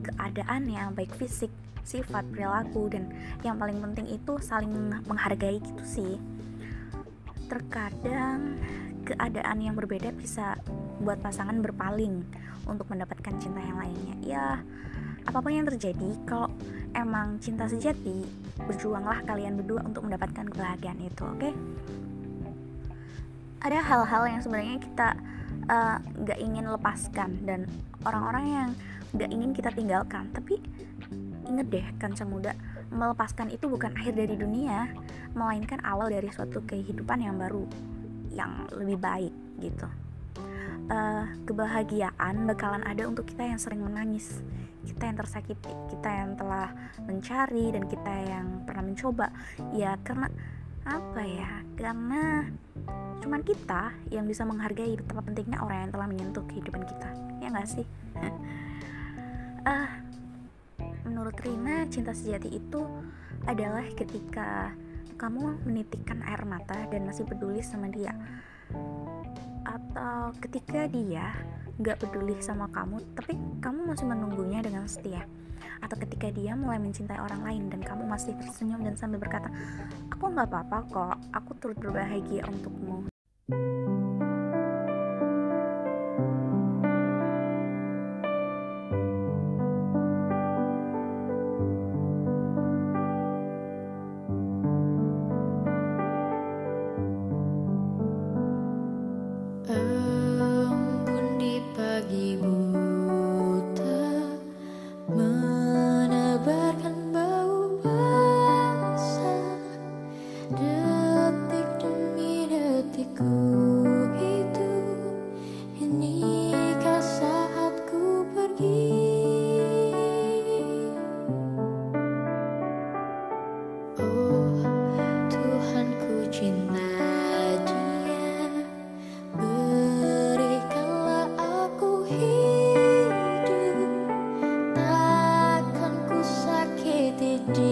keadaannya 0.00 0.96
baik 0.96 1.12
fisik 1.20 1.52
sifat 1.84 2.24
perilaku 2.32 2.88
dan 2.88 3.12
yang 3.44 3.60
paling 3.60 3.84
penting 3.84 4.16
itu 4.16 4.40
saling 4.40 4.72
menghargai 5.04 5.60
gitu 5.60 5.84
sih. 5.84 6.16
Terkadang 7.52 8.56
keadaan 9.04 9.60
yang 9.60 9.76
berbeda 9.76 10.08
bisa 10.16 10.56
buat 11.04 11.20
pasangan 11.20 11.60
berpaling 11.60 12.24
untuk 12.64 12.88
mendapatkan 12.88 13.36
cinta 13.36 13.60
yang 13.60 13.76
lainnya. 13.76 14.16
Ya 14.24 14.46
apa 15.24 15.38
pun 15.40 15.52
yang 15.52 15.66
terjadi 15.66 16.10
kalau 16.28 16.48
emang 16.94 17.40
cinta 17.40 17.66
sejati 17.66 18.24
berjuanglah 18.68 19.24
kalian 19.26 19.58
berdua 19.58 19.82
untuk 19.82 20.06
mendapatkan 20.06 20.46
kebahagiaan 20.46 21.00
itu 21.02 21.22
oke 21.26 21.38
okay? 21.40 21.52
ada 23.64 23.80
hal-hal 23.80 24.22
yang 24.28 24.40
sebenarnya 24.44 24.76
kita 24.76 25.08
eh, 25.72 25.96
nggak 26.20 26.38
uh, 26.38 26.44
ingin 26.44 26.64
lepaskan 26.68 27.30
dan 27.48 27.60
orang-orang 28.04 28.44
yang 28.44 28.68
nggak 29.16 29.30
ingin 29.32 29.50
kita 29.56 29.70
tinggalkan 29.72 30.28
tapi 30.36 30.60
inget 31.48 31.66
deh 31.72 31.86
kan 31.96 32.12
muda 32.28 32.52
melepaskan 32.92 33.48
itu 33.52 33.66
bukan 33.68 33.94
akhir 33.96 34.14
dari 34.16 34.36
dunia 34.36 34.90
melainkan 35.32 35.80
awal 35.82 36.08
dari 36.10 36.28
suatu 36.30 36.62
kehidupan 36.66 37.24
yang 37.24 37.36
baru 37.40 37.64
yang 38.34 38.66
lebih 38.74 38.98
baik 38.98 39.34
gitu 39.62 39.86
uh, 40.88 41.24
kebahagiaan 41.44 42.44
bakalan 42.48 42.84
ada 42.84 43.08
untuk 43.08 43.28
kita 43.28 43.44
yang 43.44 43.60
sering 43.60 43.80
menangis. 43.84 44.40
Kita 44.84 45.08
yang 45.08 45.16
tersakiti 45.16 45.72
kita 45.88 46.10
yang 46.12 46.30
telah 46.36 46.68
mencari 47.08 47.72
dan 47.72 47.88
kita 47.88 48.14
yang 48.28 48.46
pernah 48.68 48.84
mencoba. 48.84 49.26
Ya 49.72 49.96
karena 50.04 50.28
apa 50.84 51.22
ya? 51.24 51.64
Karena 51.76 52.44
cuman 53.24 53.40
kita 53.40 53.96
yang 54.12 54.28
bisa 54.28 54.44
menghargai 54.44 55.00
betapa 55.00 55.24
pentingnya 55.24 55.64
orang 55.64 55.88
yang 55.88 55.92
telah 55.92 56.06
menyentuh 56.08 56.44
kehidupan 56.44 56.84
kita. 56.84 57.08
Ya 57.40 57.48
nggak 57.48 57.68
sih? 57.68 57.86
Uh, 59.64 59.88
menurut 61.08 61.36
Rina 61.40 61.88
cinta 61.88 62.12
sejati 62.12 62.52
itu 62.52 62.84
adalah 63.48 63.84
ketika 63.96 64.72
kamu 65.16 65.62
menitikkan 65.64 66.20
air 66.26 66.42
mata 66.44 66.84
dan 66.90 67.06
masih 67.06 67.24
peduli 67.24 67.62
sama 67.62 67.86
dia 67.88 68.12
atau 69.74 70.30
ketika 70.38 70.86
dia 70.86 71.34
gak 71.82 71.98
peduli 71.98 72.38
sama 72.38 72.70
kamu 72.70 73.02
tapi 73.18 73.34
kamu 73.58 73.90
masih 73.90 74.06
menunggunya 74.06 74.62
dengan 74.62 74.86
setia. 74.86 75.26
Atau 75.82 75.98
ketika 75.98 76.30
dia 76.30 76.54
mulai 76.54 76.78
mencintai 76.78 77.18
orang 77.18 77.42
lain 77.42 77.62
dan 77.68 77.82
kamu 77.82 78.06
masih 78.06 78.38
tersenyum 78.38 78.86
dan 78.86 78.94
sambil 78.94 79.18
berkata 79.18 79.50
aku 80.12 80.30
nggak 80.30 80.48
apa-apa 80.48 80.78
kok 80.88 81.16
aku 81.34 81.50
turut 81.60 81.76
berbahagia 81.76 82.46
untukmu 82.48 83.04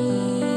mim. 0.03 0.52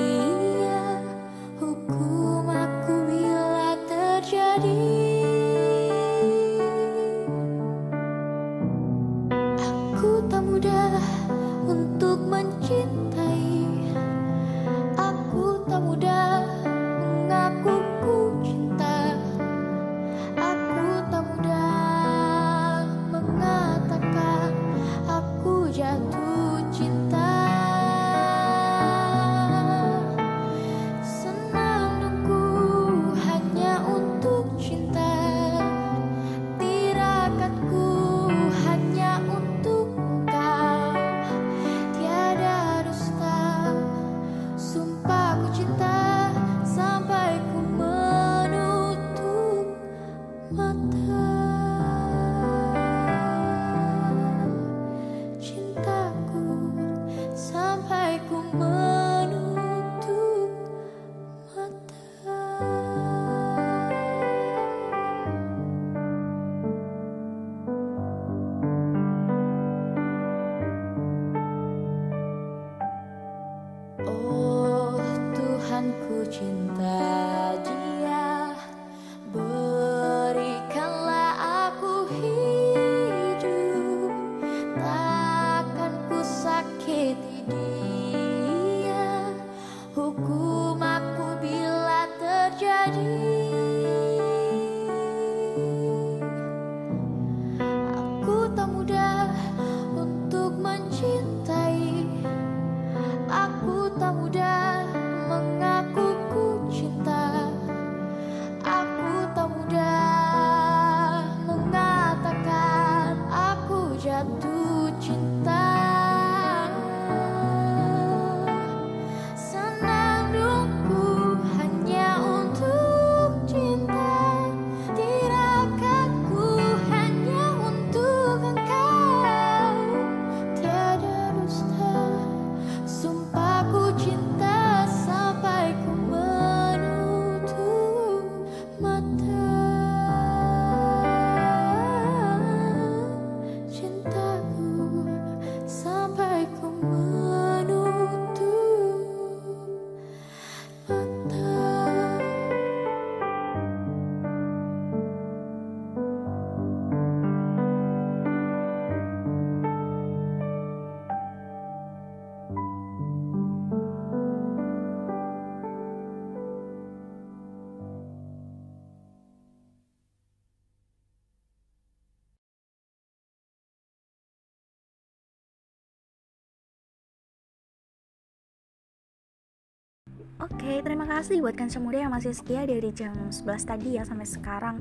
Oke, 180.46 180.78
terima 180.86 181.10
kasih 181.10 181.42
buat 181.42 181.58
kanca 181.58 181.82
muda 181.82 182.06
yang 182.06 182.14
masih 182.14 182.30
setia 182.30 182.70
dari 182.70 182.94
jam 182.94 183.18
11 183.34 183.66
tadi 183.66 183.98
ya 183.98 184.06
sampai 184.06 184.30
sekarang. 184.30 184.78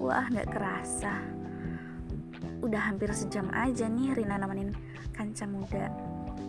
Wah, 0.00 0.24
nggak 0.24 0.48
kerasa. 0.48 1.20
Udah 2.64 2.80
hampir 2.88 3.12
sejam 3.12 3.44
aja 3.52 3.92
nih 3.92 4.16
Rina 4.16 4.40
nemenin 4.40 4.72
kanca 5.12 5.44
muda. 5.44 5.92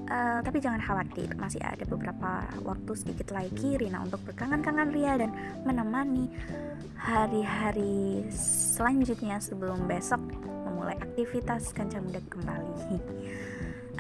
Eh, 0.08 0.40
tapi 0.48 0.64
jangan 0.64 0.80
khawatir, 0.80 1.36
masih 1.36 1.60
ada 1.60 1.84
beberapa 1.84 2.48
waktu 2.64 2.92
sedikit 2.96 3.36
lagi 3.36 3.76
Rina 3.76 4.00
untuk 4.00 4.24
berkangen-kangen 4.32 4.96
Ria 4.96 5.20
dan 5.20 5.36
menemani 5.68 6.32
hari-hari 6.96 8.24
selanjutnya 8.32 9.44
sebelum 9.44 9.92
besok 9.92 10.24
memulai 10.64 10.96
aktivitas 11.04 11.76
kanca 11.76 12.00
muda 12.00 12.24
kembali. 12.32 12.96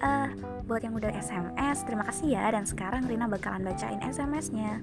Eh, 0.01 0.29
buat 0.65 0.81
yang 0.81 0.97
udah 0.97 1.11
SMS, 1.13 1.85
terima 1.85 2.07
kasih 2.07 2.33
ya. 2.33 2.49
Dan 2.49 2.65
sekarang 2.65 3.05
Rina 3.05 3.29
bakalan 3.29 3.61
bacain 3.67 4.01
SMS-nya. 4.01 4.81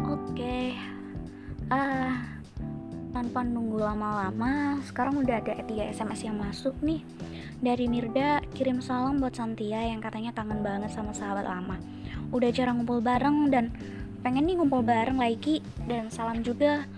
Oke, 0.00 0.76
eh 1.68 2.14
tanpa 3.12 3.44
nunggu 3.44 3.78
lama-lama, 3.78 4.80
sekarang 4.88 5.20
udah 5.20 5.38
ada 5.44 5.60
3 5.62 5.92
SMS 5.92 6.20
yang 6.26 6.40
masuk 6.40 6.74
nih. 6.80 7.04
Dari 7.62 7.86
Mirda, 7.86 8.42
kirim 8.56 8.82
salam 8.82 9.22
buat 9.22 9.36
Santia 9.36 9.78
yang 9.78 10.02
katanya 10.02 10.34
kangen 10.34 10.64
banget 10.64 10.90
sama 10.90 11.14
sahabat 11.14 11.46
lama. 11.46 11.78
Udah 12.34 12.50
jarang 12.50 12.82
ngumpul 12.82 12.98
bareng 12.98 13.52
dan 13.52 13.70
pengen 14.24 14.48
nih 14.48 14.58
ngumpul 14.58 14.82
bareng 14.82 15.20
lagi. 15.20 15.62
Dan 15.86 16.10
salam 16.10 16.42
juga 16.42 16.88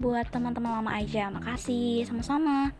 buat 0.00 0.32
teman-teman 0.32 0.80
lama 0.80 0.96
aja. 0.96 1.28
Makasih, 1.28 2.08
sama-sama. 2.08 2.72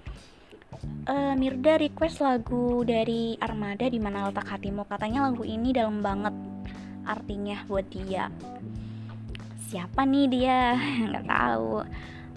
Eh, 1.05 1.35
Mirda 1.37 1.77
request 1.77 2.25
lagu 2.25 2.81
dari 2.89 3.37
Armada 3.37 3.85
di 3.85 4.01
mana 4.01 4.33
letak 4.33 4.49
hatimu. 4.49 4.89
Katanya 4.89 5.29
lagu 5.29 5.45
ini 5.45 5.77
dalam 5.77 6.01
banget 6.01 6.33
artinya 7.05 7.61
buat 7.69 7.85
dia. 7.93 8.33
Siapa 9.69 10.09
nih 10.09 10.27
dia? 10.33 10.81
Nggak 11.13 11.27
tahu. 11.29 11.85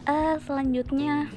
Eh, 0.04 0.36
selanjutnya 0.44 1.32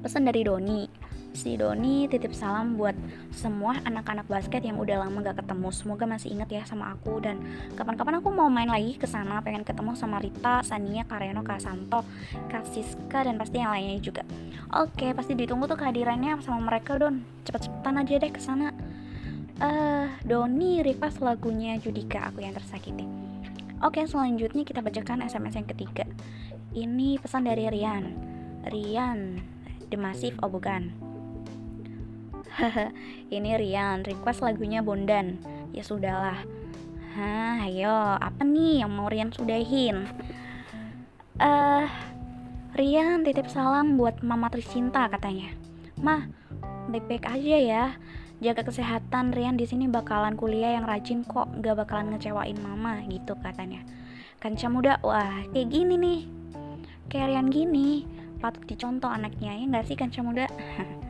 pesan 0.00 0.24
dari 0.24 0.40
Doni. 0.42 1.01
Si 1.32 1.56
Doni 1.56 2.04
titip 2.12 2.36
salam 2.36 2.76
buat 2.76 2.92
semua 3.32 3.80
anak-anak 3.88 4.28
basket 4.28 4.60
yang 4.68 4.76
udah 4.76 5.00
lama 5.00 5.24
gak 5.24 5.40
ketemu. 5.40 5.68
Semoga 5.72 6.04
masih 6.04 6.36
inget 6.36 6.60
ya 6.60 6.62
sama 6.68 6.92
aku 6.92 7.24
dan 7.24 7.40
kapan-kapan 7.72 8.20
aku 8.20 8.28
mau 8.28 8.52
main 8.52 8.68
lagi 8.68 9.00
ke 9.00 9.08
sana. 9.08 9.40
Pengen 9.40 9.64
ketemu 9.64 9.96
sama 9.96 10.20
Rita, 10.20 10.60
Sania, 10.60 11.08
Kareno, 11.08 11.40
Kak 11.40 11.64
Santo, 11.64 12.04
Kak 12.52 12.68
Siska 12.68 13.24
dan 13.24 13.40
pasti 13.40 13.64
yang 13.64 13.72
lainnya 13.72 13.96
juga. 14.04 14.22
Oke, 14.76 15.16
pasti 15.16 15.32
ditunggu 15.32 15.64
tuh 15.64 15.80
kehadirannya 15.80 16.36
sama 16.44 16.60
mereka 16.60 17.00
Don. 17.00 17.24
Cepet-cepetan 17.48 17.96
aja 17.96 18.12
deh 18.20 18.32
ke 18.32 18.40
sana. 18.40 18.68
Eh, 19.56 20.06
Doni 20.28 20.84
request 20.84 21.24
lagunya 21.24 21.80
Judika, 21.80 22.28
aku 22.28 22.44
yang 22.44 22.52
tersakiti. 22.52 23.08
Oke, 23.80 24.04
selanjutnya 24.04 24.68
kita 24.68 24.84
bacakan 24.84 25.24
SMS 25.24 25.58
yang 25.58 25.66
ketiga. 25.66 26.04
Ini 26.76 27.18
pesan 27.18 27.48
dari 27.48 27.66
Rian. 27.72 28.04
Rian, 28.68 29.42
The 29.90 29.98
Massive, 29.98 30.38
oh 30.44 30.52
bukan. 30.52 31.11
ini 33.34 33.50
Rian, 33.56 34.04
request 34.04 34.44
lagunya 34.44 34.84
Bondan. 34.84 35.40
Ya 35.72 35.82
sudahlah. 35.84 36.36
Hah, 37.12 37.68
ayo, 37.68 38.16
apa 38.16 38.40
nih 38.44 38.84
yang 38.84 38.92
mau 38.92 39.08
Rian 39.08 39.32
sudahin? 39.32 40.08
Eh, 41.36 41.86
Rian 42.72 43.24
titip 43.24 43.48
salam 43.52 44.00
buat 44.00 44.24
Mama 44.24 44.48
Trisinta 44.48 45.08
katanya. 45.12 45.52
Mah, 46.00 46.28
baik-baik 46.88 47.28
aja 47.28 47.56
ya. 47.60 47.84
Jaga 48.42 48.66
kesehatan 48.66 49.30
Rian 49.36 49.54
di 49.60 49.68
sini 49.68 49.86
bakalan 49.86 50.34
kuliah 50.34 50.74
yang 50.74 50.88
rajin 50.88 51.22
kok, 51.22 51.46
gak 51.60 51.78
bakalan 51.78 52.16
ngecewain 52.16 52.58
Mama 52.58 53.04
gitu 53.06 53.36
katanya. 53.38 53.84
Kanca 54.42 54.66
muda, 54.66 54.98
wah 55.04 55.46
kayak 55.54 55.68
gini 55.70 55.94
nih. 55.94 56.20
Kayak 57.06 57.28
Rian 57.28 57.48
gini, 57.52 58.02
patut 58.42 58.64
dicontoh 58.66 59.06
anaknya 59.06 59.54
ya 59.54 59.64
nggak 59.68 59.86
sih 59.86 59.94
kanca 59.94 60.20
muda? 60.24 60.46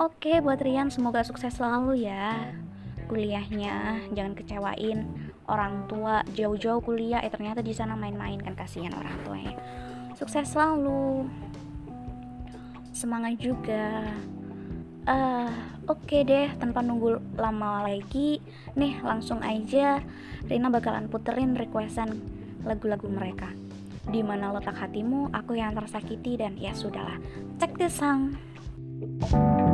Oke, 0.00 0.40
buat 0.40 0.56
Rian 0.64 0.88
semoga 0.88 1.20
sukses 1.20 1.60
selalu 1.60 2.08
ya 2.08 2.56
kuliahnya. 3.04 4.08
Jangan 4.16 4.32
kecewain 4.32 5.04
orang 5.44 5.84
tua 5.92 6.24
jauh-jauh 6.32 6.80
kuliah, 6.80 7.20
eh 7.20 7.28
ternyata 7.28 7.60
di 7.60 7.76
sana 7.76 7.92
main-main 7.92 8.40
kan 8.40 8.56
kasihan 8.56 8.96
orang 8.96 9.12
tuanya. 9.28 9.60
Sukses 10.16 10.48
selalu. 10.56 11.28
Semangat 12.96 13.44
juga. 13.44 14.08
Eh, 15.04 15.52
oke 15.84 16.24
deh, 16.24 16.48
tanpa 16.56 16.80
nunggu 16.80 17.20
lama 17.36 17.84
lagi, 17.84 18.40
nih 18.80 19.04
langsung 19.04 19.44
aja 19.44 20.00
Rina 20.48 20.72
bakalan 20.72 21.12
puterin 21.12 21.52
requestan 21.52 22.24
lagu-lagu 22.64 23.04
mereka. 23.04 23.52
Di 24.08 24.24
mana 24.24 24.48
letak 24.56 24.80
hatimu, 24.80 25.28
aku 25.36 25.60
yang 25.60 25.76
tersakiti 25.76 26.40
dan 26.40 26.56
ya 26.56 26.72
sudahlah. 26.72 27.20
Cek 27.60 27.76
this 27.76 28.00
song. 28.00 28.40
Selama 29.28 29.69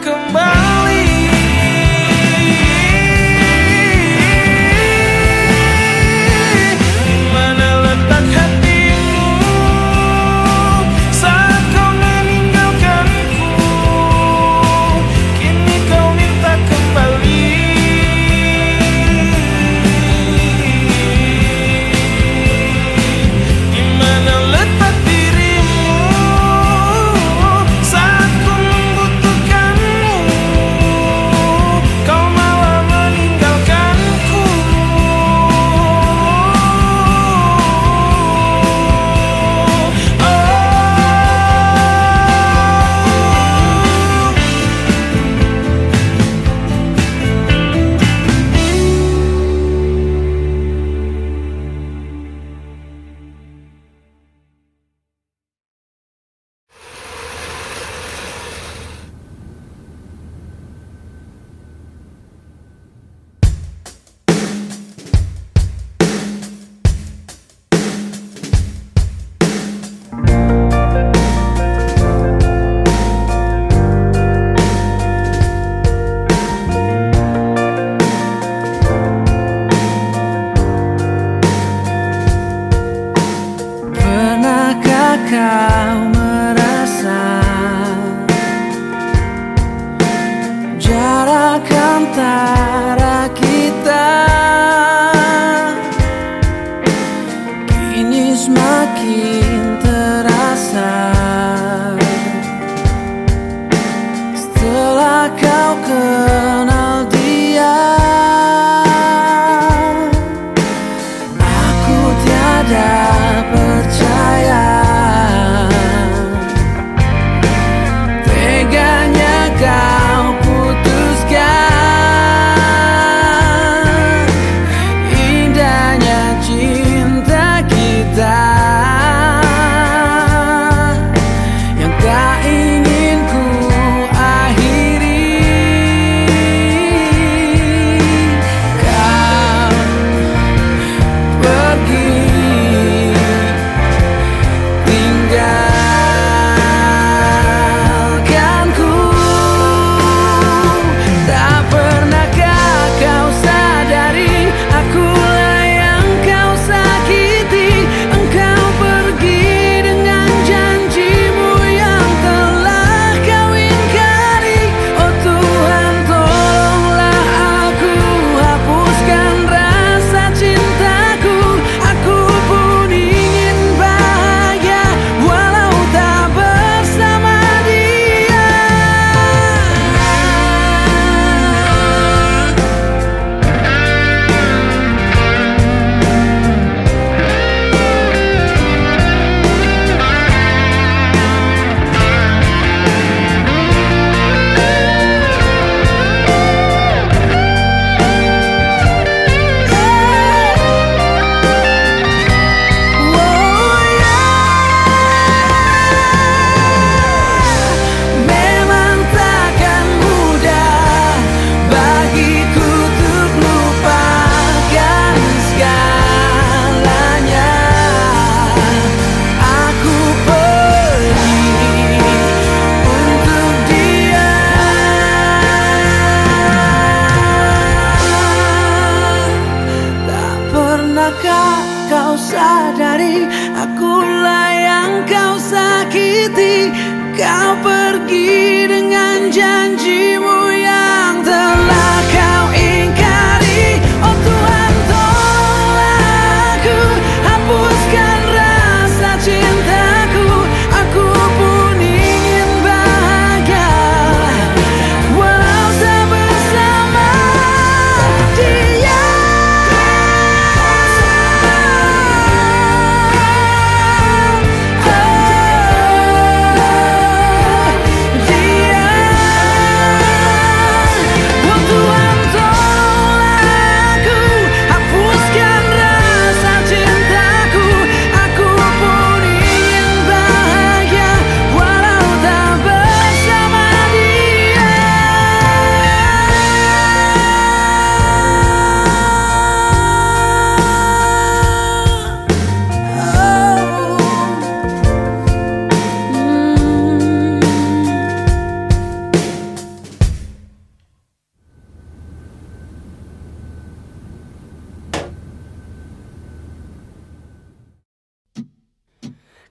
kembali. 0.00 0.41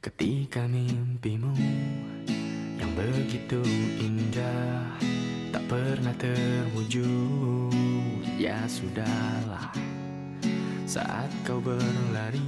Ketika 0.01 0.65
mimpimu 0.65 1.53
yang 2.81 2.89
begitu 2.97 3.61
indah 4.01 4.97
tak 5.53 5.61
pernah 5.69 6.09
terwujud 6.17 7.69
Ya 8.33 8.65
sudahlah. 8.65 9.69
Saat 10.89 11.29
kau 11.45 11.61
berlari 11.61 12.41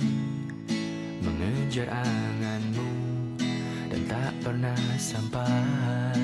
mengejar 1.21 1.93
anganmu 1.93 2.89
dan 3.85 4.01
tak 4.09 4.33
pernah 4.41 4.81
sampai 4.97 6.17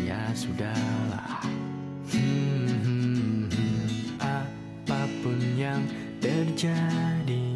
Ya 0.00 0.32
sudahlah. 0.32 1.44
Hmm, 2.08 3.52
apa 4.16 5.04
pun 5.20 5.36
yang 5.60 5.84
terjadi 6.24 7.52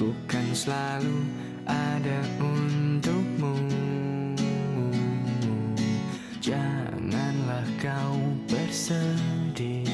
ku 0.00 0.16
kan 0.24 0.48
selalu 0.56 1.44
ada 1.66 2.18
untukmu. 2.38 3.54
Janganlah 6.40 7.66
kau 7.82 8.18
bersedih 8.46 9.90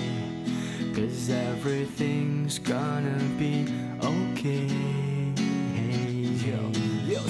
Cause 0.93 1.33
everything's 1.33 2.61
gonna 2.61 3.17
be 3.41 3.65
okay. 4.05 4.69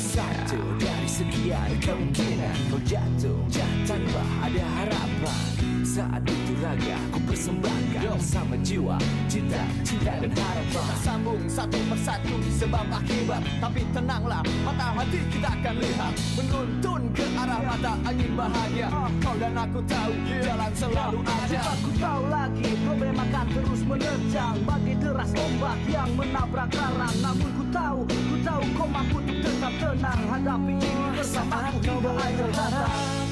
Satu 0.02 0.60
dari 0.76 1.08
sekian 1.08 1.72
kemungkinan 1.80 2.56
kau 2.68 2.80
jatuh. 2.84 3.38
Tanpa 3.86 4.22
ada 4.44 4.64
harapan 4.82 5.46
saat 5.86 6.20
itu 6.26 6.52
raga 6.60 6.98
persembahkan 7.32 8.04
bersama 8.12 8.54
jiwa. 8.60 8.96
Cinta 9.24 9.64
cinta 9.80 10.12
dan 10.20 10.32
harapan. 10.36 10.68
Kita 10.68 10.96
sambung 11.00 11.40
satu 11.48 11.78
persatu 11.88 12.36
sebab 12.60 12.86
akibat. 12.92 13.40
Tapi 13.56 13.80
tenanglah 13.96 14.44
mata 14.60 14.86
hati 14.92 15.20
kita 15.32 15.48
akan 15.48 15.74
lihat. 15.80 16.12
Menuntun 16.36 17.02
ke 17.16 17.24
arah 17.32 17.60
mata 17.64 17.92
angin 18.04 18.32
bahagia. 18.36 18.88
Kau 19.24 19.34
dan 19.40 19.56
aku 19.56 19.80
tahu 19.88 20.12
jalan 20.44 20.72
selalu 20.76 21.18
ada. 21.24 21.60
Aku 21.72 21.90
tahu 21.96 22.22
lagi 22.28 22.68
problem 22.84 23.16
akan 23.16 23.46
terus 23.48 23.80
menerjang 23.88 24.56
Bagi 24.68 24.94
deras 25.00 25.30
ombak 25.32 25.78
yang 25.88 26.10
menabrak 26.18 26.68
karang 26.68 27.16
Namun 27.24 27.50
ku 27.56 27.64
tahu, 27.72 27.98
ku 28.04 28.36
tahu 28.44 28.62
kau 28.76 28.88
mampu 28.92 29.16
untuk 29.24 29.38
tetap 29.40 29.72
tenang. 29.80 30.20
Hadapi 30.28 30.74
ini 30.76 31.08
bersama 31.16 31.56
hingga 31.72 32.10
akhir 32.12 32.50
datang 32.52 33.26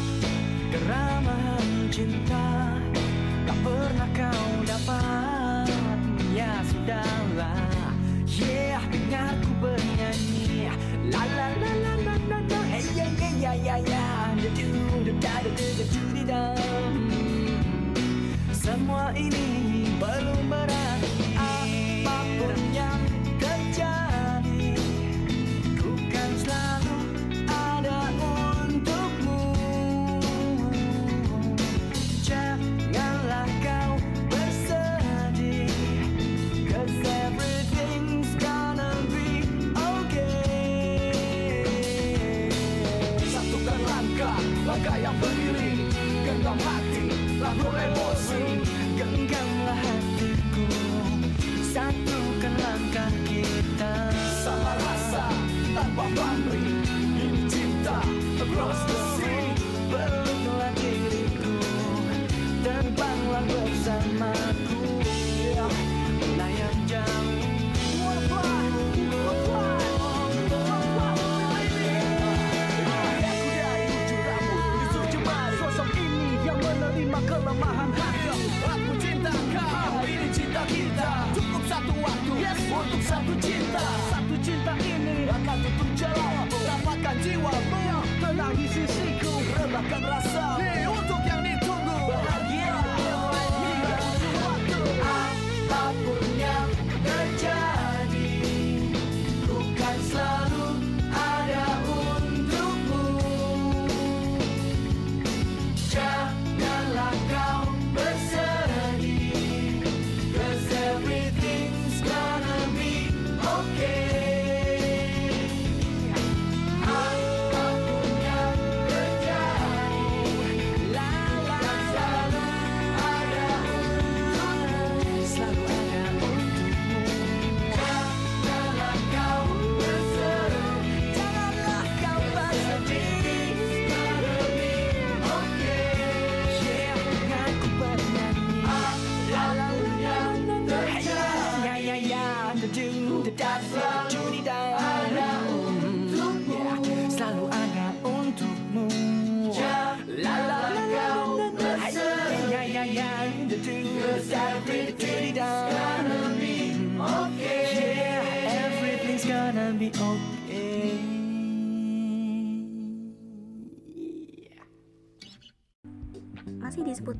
Keramahan 0.70 1.66
cinta 1.90 2.69
pernah 3.60 4.08
kau 4.16 4.48
dapat? 4.64 5.68
Ya 6.32 6.52
sudahlah. 6.64 7.92
Yeah, 8.24 8.80
dengar 8.88 9.36
bernyanyi. 9.60 10.72
La 11.12 11.24
Semua 18.60 19.10
ini 19.16 19.88
belum 19.98 20.46
berarti 20.46 20.79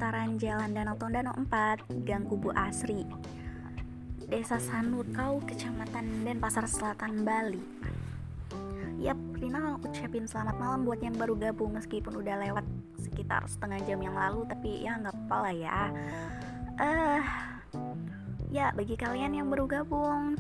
seputaran 0.01 0.41
Jalan 0.41 0.73
Danau 0.73 0.97
Tondano 0.97 1.37
4, 1.37 2.09
Gang 2.09 2.25
Kubu 2.25 2.49
Asri. 2.57 3.05
Desa 4.33 4.57
Sanurkau, 4.57 5.45
Kecamatan 5.45 6.25
Denpasar 6.25 6.65
Selatan, 6.65 7.21
Bali. 7.21 7.61
Yap, 8.97 9.21
Rina 9.37 9.77
ucapin 9.77 10.25
selamat 10.25 10.57
malam 10.57 10.89
buat 10.89 11.05
yang 11.05 11.21
baru 11.21 11.37
gabung 11.37 11.77
meskipun 11.77 12.17
udah 12.17 12.33
lewat 12.33 12.65
sekitar 12.97 13.45
setengah 13.45 13.77
jam 13.85 14.01
yang 14.01 14.17
lalu 14.17 14.49
tapi 14.49 14.89
ya 14.89 14.97
nggak 14.97 15.13
apa 15.13 15.37
lah 15.37 15.53
ya. 15.69 15.81
Eh, 16.81 17.23
ya 18.57 18.73
bagi 18.73 18.97
kalian 18.97 19.37
yang 19.37 19.53
baru 19.53 19.69
gabung 19.69 20.33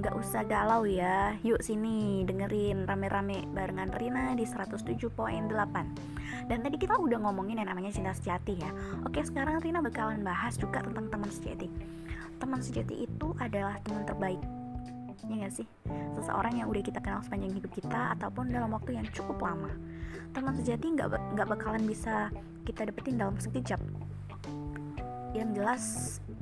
nggak 0.00 0.16
usah 0.16 0.42
galau 0.48 0.88
ya. 0.88 1.36
Yuk 1.44 1.60
sini 1.60 2.24
dengerin 2.24 2.88
rame-rame 2.88 3.44
barengan 3.52 3.92
Rina 3.92 4.32
di 4.32 4.48
107.8. 4.48 5.12
Dan 6.48 6.58
tadi 6.64 6.76
kita 6.80 6.96
udah 6.96 7.20
ngomongin 7.20 7.60
yang 7.60 7.68
namanya 7.68 7.92
cinta 7.92 8.16
sejati 8.16 8.56
ya. 8.56 8.72
Oke, 9.04 9.20
sekarang 9.20 9.60
Rina 9.60 9.84
bakalan 9.84 10.24
bahas 10.24 10.56
juga 10.56 10.80
tentang 10.80 11.12
teman 11.12 11.28
sejati. 11.28 11.68
Teman 12.40 12.64
sejati 12.64 13.04
itu 13.04 13.36
adalah 13.36 13.76
teman 13.84 14.08
terbaik. 14.08 14.40
Ya 15.28 15.46
gak 15.46 15.52
sih? 15.60 15.68
Seseorang 16.16 16.56
yang 16.56 16.72
udah 16.72 16.80
kita 16.80 16.98
kenal 17.04 17.20
sepanjang 17.20 17.52
hidup 17.52 17.72
kita 17.76 18.16
ataupun 18.16 18.48
dalam 18.48 18.72
waktu 18.72 18.96
yang 18.96 19.04
cukup 19.12 19.36
lama. 19.44 19.68
Teman 20.32 20.56
sejati 20.56 20.96
nggak 20.96 21.36
nggak 21.36 21.48
bakalan 21.52 21.84
bisa 21.84 22.32
kita 22.64 22.88
dapetin 22.88 23.20
dalam 23.20 23.36
sekejap. 23.36 23.78
Yang 25.36 25.48
jelas 25.60 25.84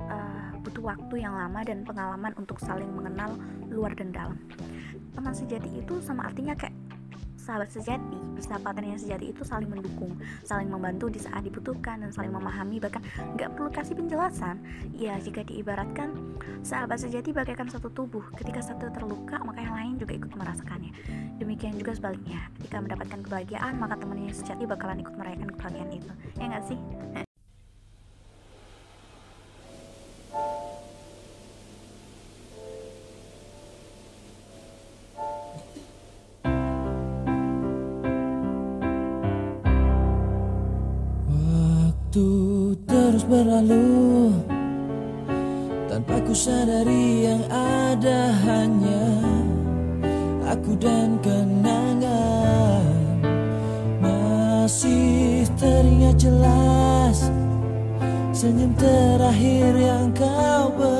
eh, 0.03 0.49
butuh 0.63 0.83
waktu 0.95 1.15
yang 1.23 1.33
lama 1.35 1.59
dan 1.63 1.83
pengalaman 1.83 2.31
untuk 2.39 2.59
saling 2.61 2.89
mengenal 2.91 3.35
luar 3.71 3.95
dan 3.95 4.11
dalam. 4.11 4.37
Teman 5.15 5.33
sejati 5.35 5.69
itu 5.79 5.99
sama 5.99 6.29
artinya 6.29 6.55
kayak 6.55 6.75
sahabat 7.49 7.73
sejati, 7.73 8.19
persahabatan 8.37 8.93
yang 8.93 9.01
sejati 9.01 9.33
itu 9.33 9.41
saling 9.41 9.65
mendukung, 9.65 10.13
saling 10.45 10.69
membantu 10.69 11.09
di 11.09 11.17
saat 11.17 11.41
dibutuhkan 11.41 12.05
dan 12.05 12.13
saling 12.13 12.29
memahami 12.29 12.77
bahkan 12.77 13.01
nggak 13.33 13.57
perlu 13.57 13.73
kasih 13.73 13.97
penjelasan. 13.97 14.61
Ya 14.93 15.17
jika 15.17 15.41
diibaratkan 15.41 16.13
sahabat 16.61 17.01
sejati 17.01 17.33
bagaikan 17.33 17.65
satu 17.65 17.89
tubuh, 17.89 18.21
ketika 18.37 18.61
satu 18.61 18.93
terluka 18.93 19.41
maka 19.41 19.65
yang 19.65 19.73
lain 19.73 19.93
juga 19.97 20.13
ikut 20.13 20.29
merasakannya. 20.37 20.93
Demikian 21.41 21.73
juga 21.79 21.97
sebaliknya, 21.97 22.53
ketika 22.61 22.77
mendapatkan 22.83 23.19
kebahagiaan 23.25 23.73
maka 23.81 23.97
yang 23.97 24.35
sejati 24.35 24.69
bakalan 24.69 25.01
ikut 25.01 25.15
merayakan 25.17 25.49
kebahagiaan 25.57 25.89
itu. 25.89 26.11
Ya 26.37 26.45
nggak 26.53 26.63
sih? 26.69 26.77
Kenangan 51.29 52.85
Masih 54.01 55.45
teringat 55.61 56.17
jelas. 56.17 57.29
Senyum 58.33 58.73
terakhir 58.73 59.73
yang 59.77 60.09
kau 60.15 60.73
beri 60.73 60.98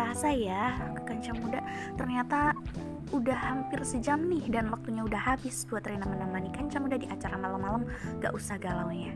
kerasa 0.00 0.32
ya, 0.32 0.80
Kancah 1.04 1.36
Muda 1.36 1.60
ternyata 2.00 2.56
udah 3.12 3.36
hampir 3.36 3.84
sejam 3.84 4.24
nih 4.32 4.48
dan 4.48 4.72
waktunya 4.72 5.04
udah 5.04 5.36
habis 5.36 5.68
buat 5.68 5.84
Rina 5.84 6.08
menemani 6.08 6.48
Kancah 6.56 6.80
Muda 6.80 6.96
di 6.96 7.04
acara 7.04 7.36
malam-malam 7.36 7.84
gak 8.16 8.32
usah 8.32 8.56
galaunya. 8.56 9.12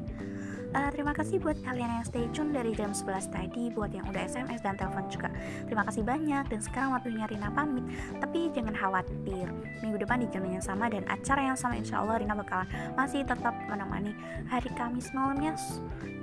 Eh, 0.74 0.90
terima 0.90 1.14
kasih 1.14 1.38
buat 1.38 1.54
kalian 1.62 1.86
yang 1.86 2.02
stay 2.02 2.26
tune 2.34 2.50
dari 2.50 2.74
jam 2.74 2.90
11 2.90 3.30
tadi 3.30 3.70
buat 3.70 3.94
yang 3.94 4.10
udah 4.10 4.26
SMS 4.26 4.58
dan 4.58 4.74
telepon 4.74 5.06
juga. 5.06 5.30
Terima 5.70 5.86
kasih 5.86 6.02
banyak 6.02 6.50
dan 6.50 6.58
sekarang 6.58 6.90
waktunya 6.98 7.30
Rina 7.30 7.46
pamit. 7.54 7.86
Tapi 8.18 8.50
jangan 8.50 8.74
khawatir, 8.74 9.46
minggu 9.86 10.02
depan 10.02 10.26
di 10.26 10.28
jam 10.34 10.42
yang 10.42 10.58
sama 10.58 10.90
dan 10.90 11.06
acara 11.06 11.46
yang 11.46 11.54
sama 11.54 11.78
insya 11.78 12.02
Allah 12.02 12.18
Rina 12.18 12.34
bakalan 12.34 12.66
masih 12.98 13.22
tetap 13.22 13.54
menemani 13.70 14.18
hari 14.50 14.66
Kamis 14.74 15.14
malamnya 15.14 15.54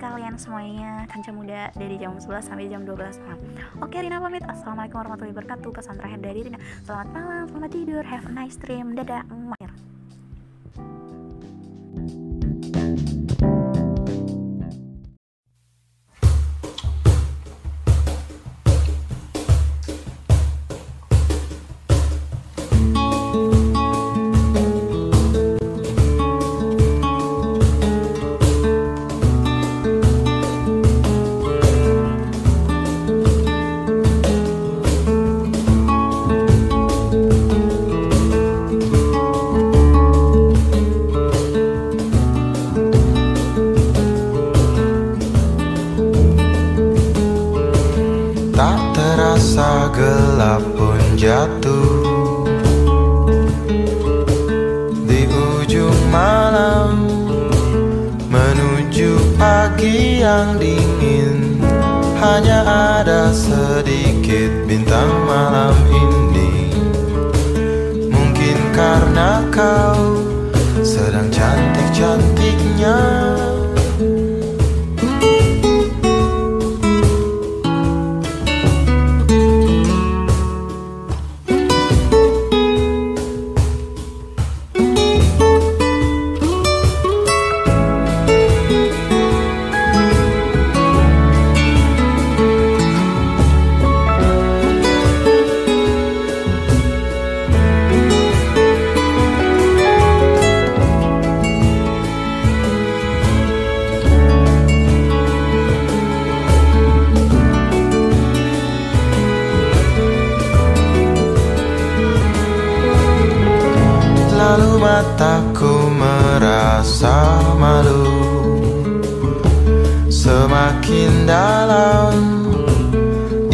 kalian 0.03 0.35
semuanya 0.35 1.07
kanca 1.07 1.31
muda 1.31 1.71
dari 1.79 1.95
jam 1.95 2.19
11 2.19 2.51
sampai 2.51 2.67
jam 2.67 2.83
12 2.83 3.23
malam. 3.23 3.39
Oke 3.79 4.03
Rina 4.03 4.19
pamit. 4.19 4.43
Assalamualaikum 4.43 4.99
warahmatullahi 4.99 5.31
wabarakatuh. 5.31 5.71
Pesan 5.71 5.95
terakhir 5.95 6.19
dari 6.19 6.51
Rina. 6.51 6.59
Selamat 6.83 7.07
malam, 7.15 7.43
selamat 7.47 7.71
tidur, 7.71 8.03
have 8.03 8.27
a 8.27 8.33
nice 8.35 8.59
dream. 8.59 8.99
Dadah. 8.99 9.23
Terasa 48.89 49.89
gelap 49.93 50.65
pun 50.73 51.01
jatuh. 51.13 52.41
Di 55.05 55.27
ujung 55.27 56.01
malam 56.09 57.05
Menuju 58.31 59.35
pagi 59.35 60.23
yang 60.23 60.55
dingin 60.55 61.59
Hanya 62.17 62.63
ada 62.65 63.29
sedikit 63.35 64.49
bintang 64.65 65.11
malam 65.27 65.75
ini. 65.91 66.71
Mungkin 68.07 68.57
karena 68.73 69.45
kau 69.51 70.21
sedang 70.81 71.29
cantik-cantiknya 71.29 73.20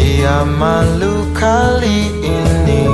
Ia 0.01 0.41
malu 0.41 1.29
kali 1.29 2.09
ini. 2.25 2.89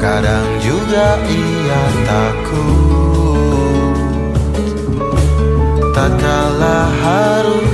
Kadang 0.00 0.48
juga 0.64 1.20
ia 1.28 1.84
takut. 2.08 3.92
Tak 5.92 6.08
kalah 6.16 6.88
harus 7.04 7.68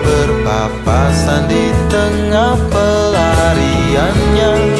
berpapasan 0.00 1.52
di 1.52 1.68
tengah 1.92 2.56
pelariannya 2.72 4.71